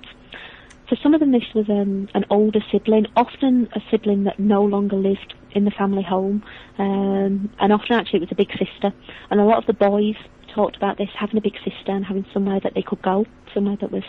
For 0.88 0.96
some 1.02 1.14
of 1.14 1.20
them, 1.20 1.32
this 1.32 1.44
was 1.54 1.68
um, 1.70 2.08
an 2.14 2.26
older 2.30 2.60
sibling, 2.72 3.08
often 3.16 3.68
a 3.74 3.82
sibling 3.90 4.24
that 4.26 4.40
no 4.40 4.64
longer 4.64 4.96
lived 4.96 5.34
in 5.52 5.66
the 5.66 5.72
family 5.72 6.04
home, 6.04 6.44
um, 6.78 7.50
and 7.60 7.74
often 7.74 7.94
actually 7.94 8.18
it 8.18 8.22
was 8.22 8.32
a 8.32 8.36
big 8.36 8.52
sister. 8.52 8.94
And 9.32 9.40
a 9.40 9.44
lot 9.44 9.58
of 9.58 9.66
the 9.66 9.74
boys 9.74 10.16
talked 10.54 10.78
about 10.78 10.98
this, 10.98 11.10
having 11.18 11.38
a 11.38 11.42
big 11.42 11.56
sister 11.64 11.92
and 11.92 12.06
having 12.06 12.26
somewhere 12.34 12.60
that 12.60 12.74
they 12.76 12.84
could 12.84 13.02
go, 13.02 13.26
somewhere 13.54 13.78
that 13.82 13.92
was 13.92 14.04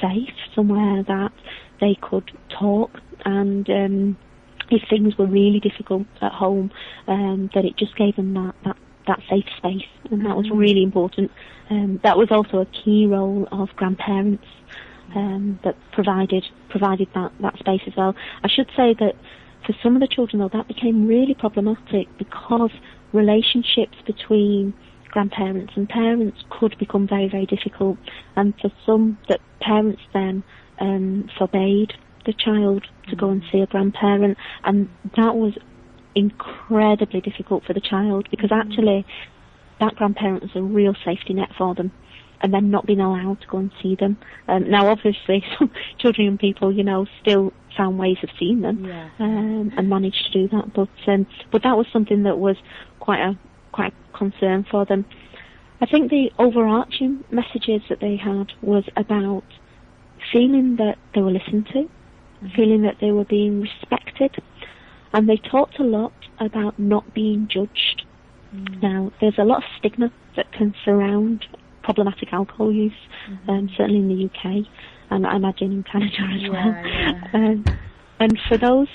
safe, 0.00 0.34
somewhere 0.54 1.02
that 1.02 1.32
they 1.80 1.96
could 2.00 2.30
talk 2.48 3.00
and 3.24 3.68
um, 3.70 4.16
if 4.70 4.82
things 4.88 5.16
were 5.18 5.26
really 5.26 5.60
difficult 5.60 6.06
at 6.22 6.32
home, 6.32 6.70
um, 7.06 7.50
that 7.54 7.64
it 7.64 7.76
just 7.76 7.96
gave 7.96 8.16
them 8.16 8.34
that, 8.34 8.54
that, 8.64 8.76
that 9.06 9.20
safe 9.28 9.46
space, 9.56 9.88
and 10.10 10.24
that 10.24 10.36
was 10.36 10.46
mm. 10.46 10.58
really 10.58 10.82
important. 10.82 11.30
Um, 11.68 12.00
that 12.02 12.16
was 12.16 12.30
also 12.30 12.58
a 12.58 12.66
key 12.66 13.06
role 13.06 13.48
of 13.52 13.68
grandparents 13.76 14.44
um, 15.14 15.58
that 15.64 15.76
provided 15.92 16.44
provided 16.68 17.08
that, 17.14 17.32
that 17.40 17.58
space 17.58 17.82
as 17.86 17.94
well. 17.96 18.14
I 18.42 18.48
should 18.48 18.68
say 18.76 18.94
that 18.98 19.14
for 19.66 19.74
some 19.82 19.94
of 19.94 20.00
the 20.00 20.08
children, 20.08 20.40
though, 20.40 20.50
that 20.52 20.68
became 20.68 21.06
really 21.06 21.34
problematic 21.34 22.08
because 22.18 22.70
relationships 23.12 23.96
between 24.06 24.72
grandparents 25.08 25.72
and 25.76 25.88
parents 25.88 26.38
could 26.50 26.76
become 26.78 27.06
very, 27.06 27.28
very 27.28 27.46
difficult, 27.46 27.98
and 28.36 28.54
for 28.60 28.70
some, 28.86 29.18
that 29.28 29.40
parents 29.60 30.00
then 30.12 30.42
um, 30.80 31.28
forbade 31.36 31.92
the 32.26 32.32
child 32.32 32.86
to 33.08 33.16
go 33.16 33.30
and 33.30 33.42
see 33.50 33.60
a 33.60 33.66
grandparent, 33.66 34.38
and 34.64 34.88
that 35.16 35.34
was 35.34 35.54
incredibly 36.14 37.20
difficult 37.20 37.64
for 37.64 37.72
the 37.72 37.80
child 37.80 38.26
because 38.30 38.50
mm. 38.50 38.60
actually 38.60 39.06
that 39.78 39.94
grandparent 39.94 40.42
was 40.42 40.50
a 40.56 40.62
real 40.62 40.94
safety 41.04 41.32
net 41.32 41.48
for 41.56 41.74
them 41.74 41.92
and 42.42 42.54
then 42.54 42.70
not 42.70 42.86
being 42.86 43.00
allowed 43.00 43.40
to 43.40 43.46
go 43.46 43.58
and 43.58 43.70
see 43.82 43.94
them. 43.94 44.16
Um, 44.48 44.70
now, 44.70 44.88
obviously, 44.88 45.44
some 45.58 45.70
children 45.98 46.26
and 46.28 46.38
people, 46.38 46.72
you 46.72 46.84
know, 46.84 47.06
still 47.20 47.52
found 47.76 47.98
ways 47.98 48.16
of 48.22 48.30
seeing 48.38 48.60
them 48.62 48.84
yeah. 48.84 49.08
um, 49.18 49.72
and 49.76 49.88
managed 49.88 50.30
to 50.32 50.32
do 50.32 50.48
that. 50.56 50.72
But 50.74 50.88
um, 51.06 51.26
but 51.52 51.62
that 51.62 51.76
was 51.76 51.86
something 51.92 52.24
that 52.24 52.38
was 52.38 52.56
quite 52.98 53.20
a 53.20 53.38
quite 53.72 53.92
a 53.92 54.18
concern 54.18 54.66
for 54.70 54.84
them. 54.84 55.04
I 55.80 55.86
think 55.86 56.10
the 56.10 56.30
overarching 56.38 57.24
messages 57.30 57.82
that 57.88 58.00
they 58.00 58.16
had 58.16 58.52
was 58.60 58.84
about 58.96 59.44
feeling 60.32 60.76
that 60.76 60.96
they 61.14 61.22
were 61.22 61.30
listened 61.30 61.68
to, 61.72 61.88
feeling 62.54 62.82
that 62.82 62.96
they 63.00 63.12
were 63.12 63.24
being 63.24 63.62
respected. 63.62 64.42
And 65.12 65.28
they 65.28 65.38
talked 65.38 65.78
a 65.78 65.84
lot 65.84 66.12
about 66.38 66.78
not 66.78 67.14
being 67.14 67.48
judged. 67.50 68.04
Mm. 68.54 68.82
Now, 68.82 69.12
there's 69.20 69.38
a 69.38 69.44
lot 69.44 69.58
of 69.58 69.64
stigma 69.78 70.12
that 70.36 70.52
can 70.52 70.74
surround 70.84 71.46
problematic 71.82 72.32
alcohol 72.32 72.72
use, 72.72 72.92
mm-hmm. 73.28 73.50
um, 73.50 73.70
certainly 73.76 74.00
in 74.00 74.08
the 74.08 74.24
UK, 74.26 74.66
and 75.10 75.26
I 75.26 75.36
imagine 75.36 75.72
in 75.72 75.82
Canada 75.82 76.16
as 76.34 76.42
yeah, 76.42 76.48
well. 76.48 76.86
Yeah. 76.86 77.22
Um, 77.34 77.64
and 78.18 78.38
for 78.48 78.56
those 78.58 78.88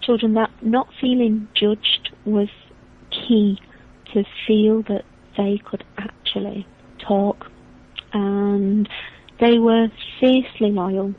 children, 0.00 0.34
that 0.34 0.50
not 0.62 0.88
feeling 1.00 1.48
judged 1.54 2.10
was 2.24 2.48
key 3.10 3.58
to 4.14 4.24
feel 4.46 4.82
that 4.84 5.04
they 5.36 5.60
could 5.64 5.84
actually 5.98 6.66
talk. 6.98 7.46
And 8.12 8.88
they 9.38 9.58
were 9.58 9.88
fiercely 10.18 10.70
loyal 10.70 11.14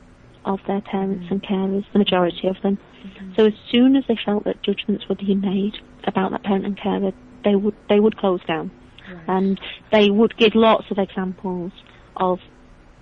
of 0.45 0.59
their 0.67 0.81
parents 0.81 1.27
and 1.29 1.41
carers, 1.41 1.85
the 1.93 1.99
majority 1.99 2.47
of 2.47 2.55
them. 2.63 2.77
Mm-hmm. 2.77 3.33
So 3.37 3.45
as 3.47 3.53
soon 3.71 3.95
as 3.95 4.03
they 4.07 4.17
felt 4.23 4.43
that 4.45 4.61
judgments 4.63 5.07
were 5.07 5.15
being 5.15 5.41
made 5.41 5.77
about 6.05 6.31
that 6.31 6.43
parent 6.43 6.65
and 6.65 6.77
carer, 6.77 7.11
they 7.43 7.55
would 7.55 7.75
they 7.89 7.99
would 7.99 8.17
close 8.17 8.41
down, 8.45 8.71
right. 9.13 9.23
and 9.27 9.59
they 9.91 10.09
would 10.09 10.35
give 10.37 10.55
lots 10.55 10.89
of 10.91 10.97
examples 10.97 11.71
of 12.15 12.39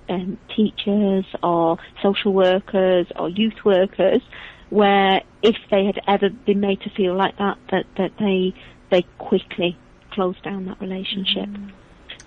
um, 0.09 0.37
teachers 0.55 1.25
or 1.43 1.77
social 2.01 2.33
workers 2.33 3.07
or 3.15 3.29
youth 3.29 3.63
workers 3.63 4.21
where 4.69 5.21
if 5.41 5.55
they 5.71 5.85
had 5.85 5.99
ever 6.07 6.29
been 6.29 6.59
made 6.59 6.81
to 6.81 6.89
feel 6.91 7.15
like 7.15 7.37
that, 7.37 7.57
that 7.71 7.85
that 7.97 8.11
they 8.19 8.53
they 8.91 9.03
quickly 9.17 9.77
closed 10.11 10.41
down 10.43 10.65
that 10.65 10.79
relationship. 10.81 11.47
Mm. 11.47 11.71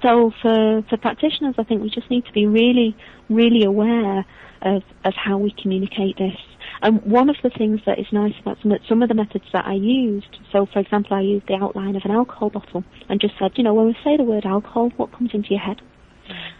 So 0.02 0.32
for 0.42 0.82
for 0.88 0.96
practitioners, 0.96 1.54
I 1.58 1.64
think 1.64 1.82
we 1.82 1.90
just 1.90 2.10
need 2.10 2.24
to 2.26 2.32
be 2.32 2.46
really 2.46 2.96
really 3.28 3.64
aware 3.64 4.24
of, 4.62 4.82
of 5.04 5.14
how 5.14 5.38
we 5.38 5.52
communicate 5.60 6.16
this. 6.18 6.36
And 6.82 7.00
one 7.02 7.30
of 7.30 7.36
the 7.42 7.50
things 7.50 7.80
that 7.86 7.98
is 7.98 8.06
nice 8.12 8.34
about 8.40 8.58
some, 8.60 8.72
some 8.88 9.02
of 9.02 9.08
the 9.08 9.14
methods 9.14 9.44
that 9.52 9.64
I 9.64 9.74
used, 9.74 10.38
so 10.50 10.66
for 10.66 10.80
example, 10.80 11.16
I 11.16 11.20
used 11.20 11.46
the 11.46 11.54
outline 11.54 11.96
of 11.96 12.04
an 12.04 12.10
alcohol 12.10 12.50
bottle 12.50 12.84
and 13.08 13.20
just 13.20 13.34
said, 13.38 13.52
you 13.56 13.62
know, 13.62 13.72
when 13.72 13.86
we 13.86 13.96
say 14.04 14.16
the 14.16 14.24
word 14.24 14.44
alcohol, 14.44 14.90
what 14.96 15.12
comes 15.12 15.30
into 15.32 15.50
your 15.50 15.60
head? 15.60 15.80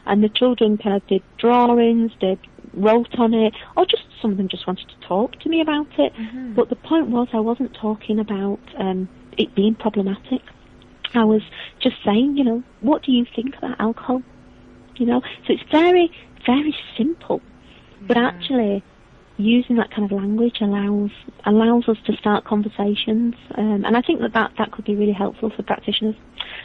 and 0.06 0.22
the 0.22 0.28
children 0.28 0.78
kind 0.78 0.96
of 0.96 1.06
did 1.06 1.22
drawings, 1.38 2.12
did 2.20 2.38
wrote 2.74 3.14
on 3.18 3.35
it, 3.35 3.54
or 3.76 3.85
just 3.85 4.02
some 4.20 4.32
of 4.32 4.37
them 4.37 4.48
just 4.48 4.66
wanted 4.66 4.88
to 4.88 5.06
talk 5.06 5.38
to 5.40 5.48
me 5.48 5.61
about 5.61 5.87
it. 5.98 6.12
Mm-hmm. 6.14 6.54
But 6.54 6.68
the 6.70 6.76
point 6.76 7.08
was, 7.08 7.28
I 7.32 7.40
wasn't 7.40 7.74
talking 7.74 8.18
about 8.18 8.61
um, 8.78 9.08
it 9.37 9.54
being 9.54 9.74
problematic. 9.74 10.40
I 11.14 11.24
was 11.24 11.42
just 11.80 11.96
saying, 12.04 12.37
you 12.37 12.44
know, 12.44 12.62
what 12.80 13.02
do 13.02 13.12
you 13.12 13.26
think 13.37 13.56
about 13.56 13.78
alcohol? 13.78 14.22
You 14.96 15.06
know, 15.06 15.20
so 15.46 15.52
it's 15.52 15.62
very, 15.70 16.11
very 16.46 16.74
simple, 16.96 17.42
but 18.00 18.16
actually 18.16 18.82
using 19.37 19.77
that 19.77 19.90
kind 19.90 20.05
of 20.05 20.12
language 20.12 20.59
allows 20.61 21.11
allows 21.45 21.88
us 21.88 21.97
to 22.07 22.16
start 22.16 22.45
conversations, 22.45 23.35
um, 23.57 23.85
and 23.85 23.97
I 23.97 24.03
think 24.03 24.21
that, 24.21 24.33
that 24.35 24.53
that 24.59 24.73
could 24.73 24.85
be 24.85 24.95
really 24.95 25.12
helpful 25.12 25.51
for 25.51 25.62
practitioners. 25.62 26.14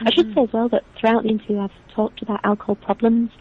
I 0.01 0.11
should 0.11 0.33
say 0.33 0.43
as 0.43 0.53
well 0.53 0.69
that 0.69 0.83
throughout 0.99 1.23
the 1.23 1.29
interview 1.29 1.59
I've 1.59 1.71
talked 1.95 2.21
about 2.21 2.41
alcohol 2.43 2.75
problems. 2.75 3.31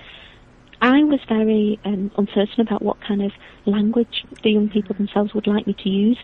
I 0.79 1.03
was 1.05 1.21
very 1.27 1.81
um, 1.87 2.11
uncertain 2.19 2.61
about 2.61 2.83
what 2.83 3.01
kind 3.01 3.23
of 3.23 3.33
language 3.65 4.25
the 4.43 4.51
young 4.51 4.69
people 4.69 4.95
themselves 4.95 5.33
would 5.33 5.47
like 5.47 5.67
me 5.67 5.75
to 5.83 5.89
use. 5.89 6.19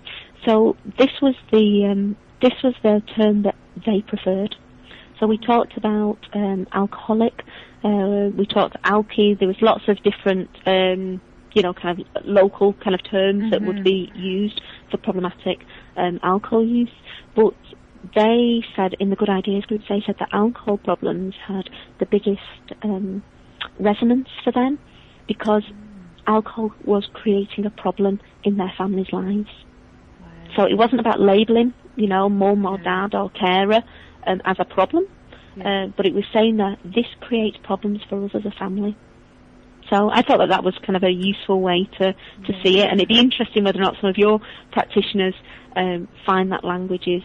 So 0.45 0.77
this 0.99 1.11
was 1.23 1.35
the 1.51 1.87
um, 1.91 2.17
this 2.43 2.53
was 2.63 2.75
the 2.83 3.03
term 3.17 3.43
that 3.45 3.55
they 3.87 4.03
preferred. 4.03 4.55
So 5.19 5.27
we 5.27 5.39
talked 5.39 5.77
about 5.77 6.19
um, 6.35 6.67
alcoholic, 6.73 7.45
uh, 7.85 8.31
we 8.37 8.45
talked 8.45 8.77
alky. 8.83 9.39
There 9.39 9.47
was 9.47 9.61
lots 9.63 9.85
of 9.87 10.03
different, 10.03 10.51
um, 10.67 11.21
you 11.55 11.63
know, 11.63 11.75
kind 11.75 12.01
of 12.01 12.07
local 12.25 12.73
kind 12.75 12.95
of 12.95 13.03
terms 13.11 13.51
that 13.51 13.63
would 13.63 13.83
be 13.85 14.11
used 14.15 14.61
for 14.91 14.97
problematic 14.99 15.59
um, 15.97 16.19
alcohol 16.23 16.65
use. 16.65 16.91
But 17.35 17.55
they 18.15 18.63
said 18.75 18.95
in 18.99 19.11
the 19.11 19.17
Good 19.17 19.29
Ideas 19.29 19.65
group, 19.67 19.83
they 19.89 20.03
said 20.05 20.17
that 20.19 20.29
alcohol 20.33 20.79
problems 20.79 21.35
had 21.47 21.69
the 21.99 22.07
biggest 22.07 22.41
um, 22.83 23.23
resonance 23.79 24.29
for 24.45 24.53
them 24.53 24.79
because 25.29 25.63
alcohol 26.27 26.73
was 26.85 27.09
creating 27.13 27.67
a 27.67 27.71
problem 27.71 28.21
in 28.45 28.57
their 28.57 28.73
families' 28.77 29.13
lives. 29.13 29.49
So 30.57 30.65
it 30.65 30.77
wasn't 30.77 31.01
about 31.01 31.21
labelling, 31.21 31.73
you 31.97 32.09
know, 32.09 32.29
mum 32.29 32.67
or 32.67 32.79
dad 32.79 33.15
or 33.15 33.31
carer 33.31 33.83
um, 34.27 34.43
as 34.45 34.57
a 34.59 34.65
problem, 34.65 35.05
uh, 35.65 35.87
but 35.97 36.07
it 36.07 36.15
was 36.15 36.25
saying 36.33 36.59
that 36.59 36.79
this 36.85 37.07
creates 37.21 37.57
problems 37.63 38.01
for 38.09 38.25
us 38.25 38.31
as 38.35 38.45
a 38.45 38.51
family. 38.59 38.97
So 39.93 40.09
I 40.11 40.23
thought 40.23 40.39
that 40.39 40.49
that 40.49 40.65
was 40.65 40.75
kind 40.87 40.97
of 40.97 41.03
a 41.03 41.11
useful 41.11 41.61
way 41.61 41.87
to, 41.99 42.15
to 42.47 42.53
see 42.65 42.81
it, 42.81 42.89
and 42.91 42.99
it'd 42.99 43.09
be 43.09 43.19
interesting 43.19 43.65
whether 43.65 43.79
or 43.79 43.83
not 43.83 43.97
some 44.01 44.09
of 44.09 44.17
your 44.17 44.41
practitioners 44.73 45.35
um, 45.77 46.09
find 46.25 46.51
that 46.53 46.65
language 46.65 47.07
is 47.07 47.23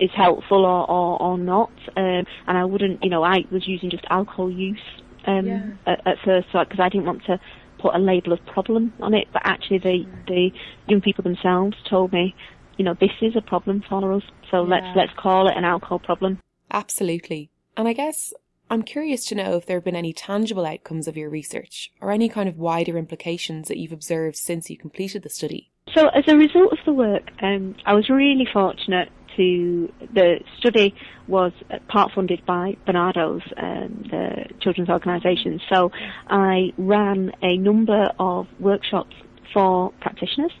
is 0.00 0.10
helpful 0.14 0.64
or, 0.64 0.88
or, 0.88 1.20
or 1.22 1.38
not. 1.38 1.72
Um, 1.96 2.24
and 2.46 2.56
I 2.56 2.64
wouldn't, 2.64 3.02
you 3.02 3.10
know, 3.10 3.24
I 3.24 3.44
was 3.50 3.66
using 3.66 3.90
just 3.90 4.04
alcohol 4.10 4.48
use 4.50 4.78
um, 5.26 5.46
Yeah. 5.46 5.92
at, 5.92 6.06
at 6.06 6.16
first, 6.24 6.48
so 6.52 6.58
because 6.60 6.80
I 6.80 6.88
didn't 6.88 7.06
want 7.06 7.24
to 7.26 7.38
put 7.80 7.94
a 7.94 7.98
label 7.98 8.32
of 8.32 8.44
problem 8.46 8.92
on 9.00 9.14
it, 9.14 9.28
but 9.32 9.42
actually 9.44 9.78
the 9.78 10.04
the 10.26 10.50
young 10.88 11.00
people 11.00 11.22
themselves 11.22 11.76
told 11.88 12.12
me, 12.12 12.34
you 12.76 12.84
know, 12.84 12.94
this 13.00 13.10
is 13.22 13.36
a 13.36 13.40
problem 13.42 13.82
for 13.88 14.12
us, 14.12 14.24
so 14.50 14.64
Yeah. 14.64 14.70
let's 14.74 14.86
let's 14.96 15.12
call 15.16 15.46
it 15.48 15.56
an 15.56 15.64
alcohol 15.64 16.00
problem. 16.00 16.40
Absolutely. 16.72 17.50
And 17.76 17.86
I 17.86 17.92
guess 17.92 18.32
I'm 18.70 18.82
curious 18.82 19.24
to 19.26 19.34
know 19.34 19.56
if 19.56 19.66
there 19.66 19.78
have 19.78 19.84
been 19.84 19.96
any 19.96 20.12
tangible 20.12 20.66
outcomes 20.66 21.08
of 21.08 21.16
your 21.16 21.30
research 21.30 21.90
or 22.00 22.10
any 22.10 22.28
kind 22.28 22.48
of 22.48 22.58
wider 22.58 22.98
implications 22.98 23.68
that 23.68 23.78
you've 23.78 23.92
observed 23.92 24.36
since 24.36 24.68
you 24.68 24.76
completed 24.76 25.22
the 25.22 25.30
study. 25.30 25.70
So 25.94 26.08
as 26.08 26.24
a 26.28 26.36
result 26.36 26.72
of 26.72 26.78
the 26.84 26.92
work, 26.92 27.30
um, 27.40 27.76
I 27.86 27.94
was 27.94 28.10
really 28.10 28.46
fortunate 28.52 29.08
to, 29.36 29.90
the 30.12 30.40
study 30.58 30.94
was 31.28 31.52
part 31.88 32.12
funded 32.14 32.44
by 32.44 32.76
Barnardo's, 32.86 33.42
um, 33.56 34.04
the 34.10 34.46
children's 34.60 34.90
organisation. 34.90 35.60
So 35.72 35.90
I 36.28 36.72
ran 36.76 37.32
a 37.40 37.56
number 37.56 38.10
of 38.18 38.48
workshops 38.60 39.14
for 39.54 39.92
practitioners, 40.00 40.52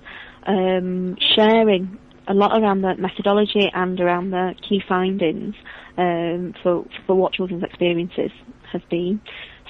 um, 0.46 1.16
sharing 1.36 1.98
a 2.28 2.34
lot 2.34 2.60
around 2.60 2.82
the 2.82 2.94
methodology 2.96 3.70
and 3.74 4.00
around 4.00 4.30
the 4.30 4.54
key 4.66 4.82
findings 4.86 5.54
um, 5.96 6.54
for, 6.62 6.84
for 7.06 7.14
what 7.14 7.32
children's 7.32 7.64
experiences 7.64 8.30
have 8.72 8.82
been. 8.90 9.20